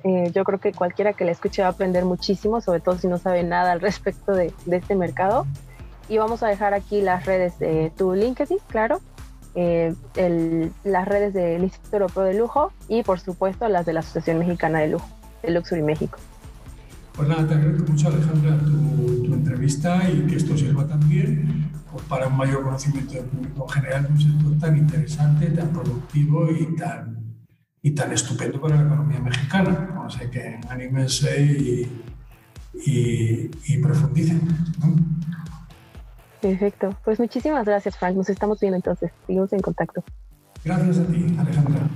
[0.02, 3.06] Eh, yo creo que cualquiera que la escuche va a aprender muchísimo, sobre todo si
[3.06, 5.46] no sabe nada al respecto de, este mercado.
[6.08, 9.00] Y vamos a dejar aquí las redes de tu LinkedIn, claro,
[9.54, 9.94] eh,
[10.82, 14.80] las redes del Instituto Europeo de Lujo y, por supuesto, las de la Asociación Mexicana
[14.80, 16.18] de Lujo de Luxury México.
[17.14, 22.02] Pues nada, te agradezco mucho Alejandra tu, tu, entrevista y que esto sirva también pues,
[22.04, 26.74] para un mayor conocimiento del público en general un sector tan interesante, tan productivo y
[26.74, 27.36] tan,
[27.82, 30.02] y tan estupendo para la economía mexicana.
[30.06, 32.02] O sea que anímense y,
[32.86, 34.40] y, y profundicen.
[36.40, 36.96] Perfecto.
[37.04, 38.16] Pues muchísimas gracias, Frank.
[38.16, 39.12] Nos estamos viendo entonces.
[39.26, 40.02] Seguimos en contacto.
[40.64, 41.88] Gracias a ti, Alejandra.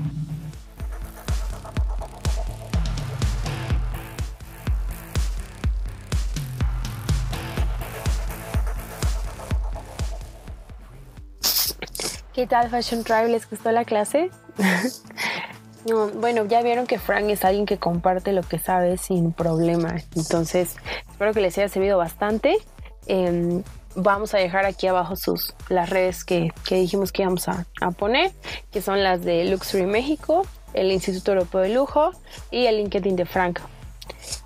[12.36, 13.30] ¿Qué tal, Fashion Tribe?
[13.30, 14.30] ¿Les gustó la clase?
[15.88, 19.96] no, bueno, ya vieron que Frank es alguien que comparte lo que sabe sin problema.
[20.14, 20.76] Entonces,
[21.10, 22.58] espero que les haya servido bastante.
[23.06, 23.62] Eh,
[23.94, 27.90] vamos a dejar aquí abajo sus las redes que, que dijimos que íbamos a, a,
[27.92, 28.32] poner,
[28.70, 32.10] que son las de Luxury México, el Instituto Europeo de Lujo
[32.50, 33.60] y el LinkedIn de Frank.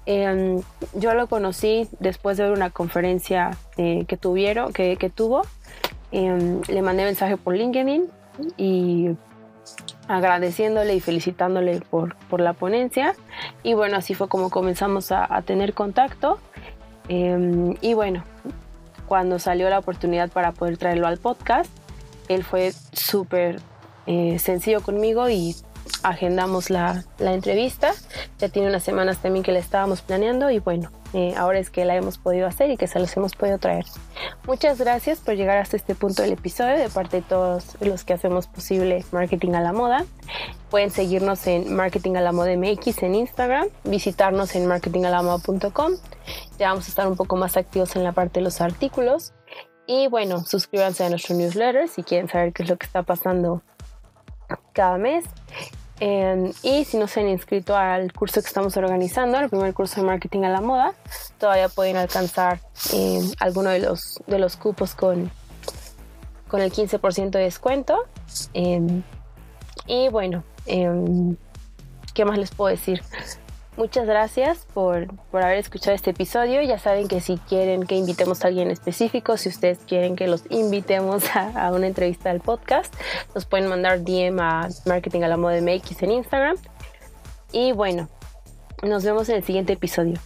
[0.06, 0.60] Eh,
[0.94, 5.42] yo lo conocí después de ver una conferencia eh, que tuvieron, que, que tuvo.
[6.12, 8.08] Eh, le mandé mensaje por LinkedIn
[8.56, 9.10] y
[10.08, 13.14] agradeciéndole y felicitándole por, por la ponencia.
[13.62, 16.38] Y bueno, así fue como comenzamos a, tener contacto.
[17.08, 18.24] Eh, y bueno,
[19.06, 21.70] cuando salió la oportunidad para poder traerlo al podcast,
[22.28, 23.60] él fue súper
[24.06, 25.54] eh, sencillo conmigo y
[26.02, 27.92] agendamos la, la, entrevista.
[28.38, 31.84] Ya tiene unas semanas también que la estábamos planeando y bueno, eh, ahora es que
[31.84, 33.84] la hemos podido hacer y que se los hemos podido traer.
[34.46, 38.12] Muchas gracias por llegar hasta este punto del episodio de parte de todos los que
[38.12, 40.04] hacemos posible Marketing a la Moda.
[40.70, 45.92] Pueden seguirnos en Marketing a la Moda MX en Instagram, visitarnos en marketingalamoda.com.
[46.58, 49.32] Ya vamos a estar un poco más activos en la parte de los artículos.
[49.86, 53.62] Y bueno, suscríbanse a nuestro newsletter si quieren saber qué es lo que está pasando
[54.72, 55.24] cada mes.
[56.02, 60.00] Eh, y si no se han inscrito al curso que estamos organizando, el primer curso
[60.00, 60.94] de marketing a la moda,
[61.38, 62.58] todavía pueden alcanzar
[62.94, 65.30] eh, alguno de los, de los cupos con,
[66.48, 67.98] con el 15% de descuento.
[68.54, 69.02] Eh,
[69.86, 73.02] y bueno, ¿qué más les puedo decir?
[73.76, 76.60] Muchas gracias por, por, haber escuchado este episodio.
[76.62, 80.44] Ya saben que si quieren que invitemos a alguien específico, si ustedes quieren que los
[80.50, 82.92] invitemos a, a una entrevista al podcast,
[83.34, 86.56] nos pueden mandar DM a Marketing a la Moda MX en Instagram.
[87.52, 88.08] Y bueno,
[88.82, 90.18] nos vemos en el siguiente episodio.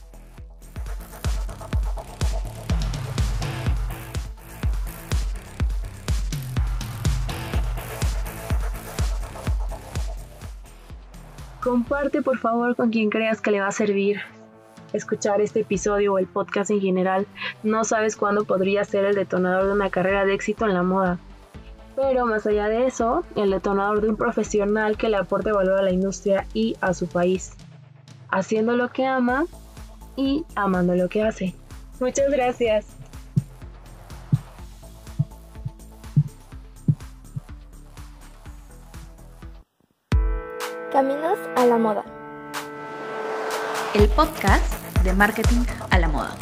[11.65, 14.21] Comparte por favor con quien creas que le va a servir
[14.93, 17.27] escuchar este episodio o el podcast en general.
[17.62, 21.19] No sabes cuándo podría ser el detonador de una carrera de éxito en la moda.
[21.97, 25.83] Pero más allá de eso, el detonador de un profesional que le aporte valor a
[25.83, 27.53] la industria y a su país.
[28.31, 29.47] Haciendo lo que ama
[30.17, 31.55] y amando lo que hace.
[31.99, 32.93] Muchas gracias.
[40.95, 42.05] Caminos a la moda.
[43.95, 44.72] El podcast
[45.03, 46.36] de marketing a la moda.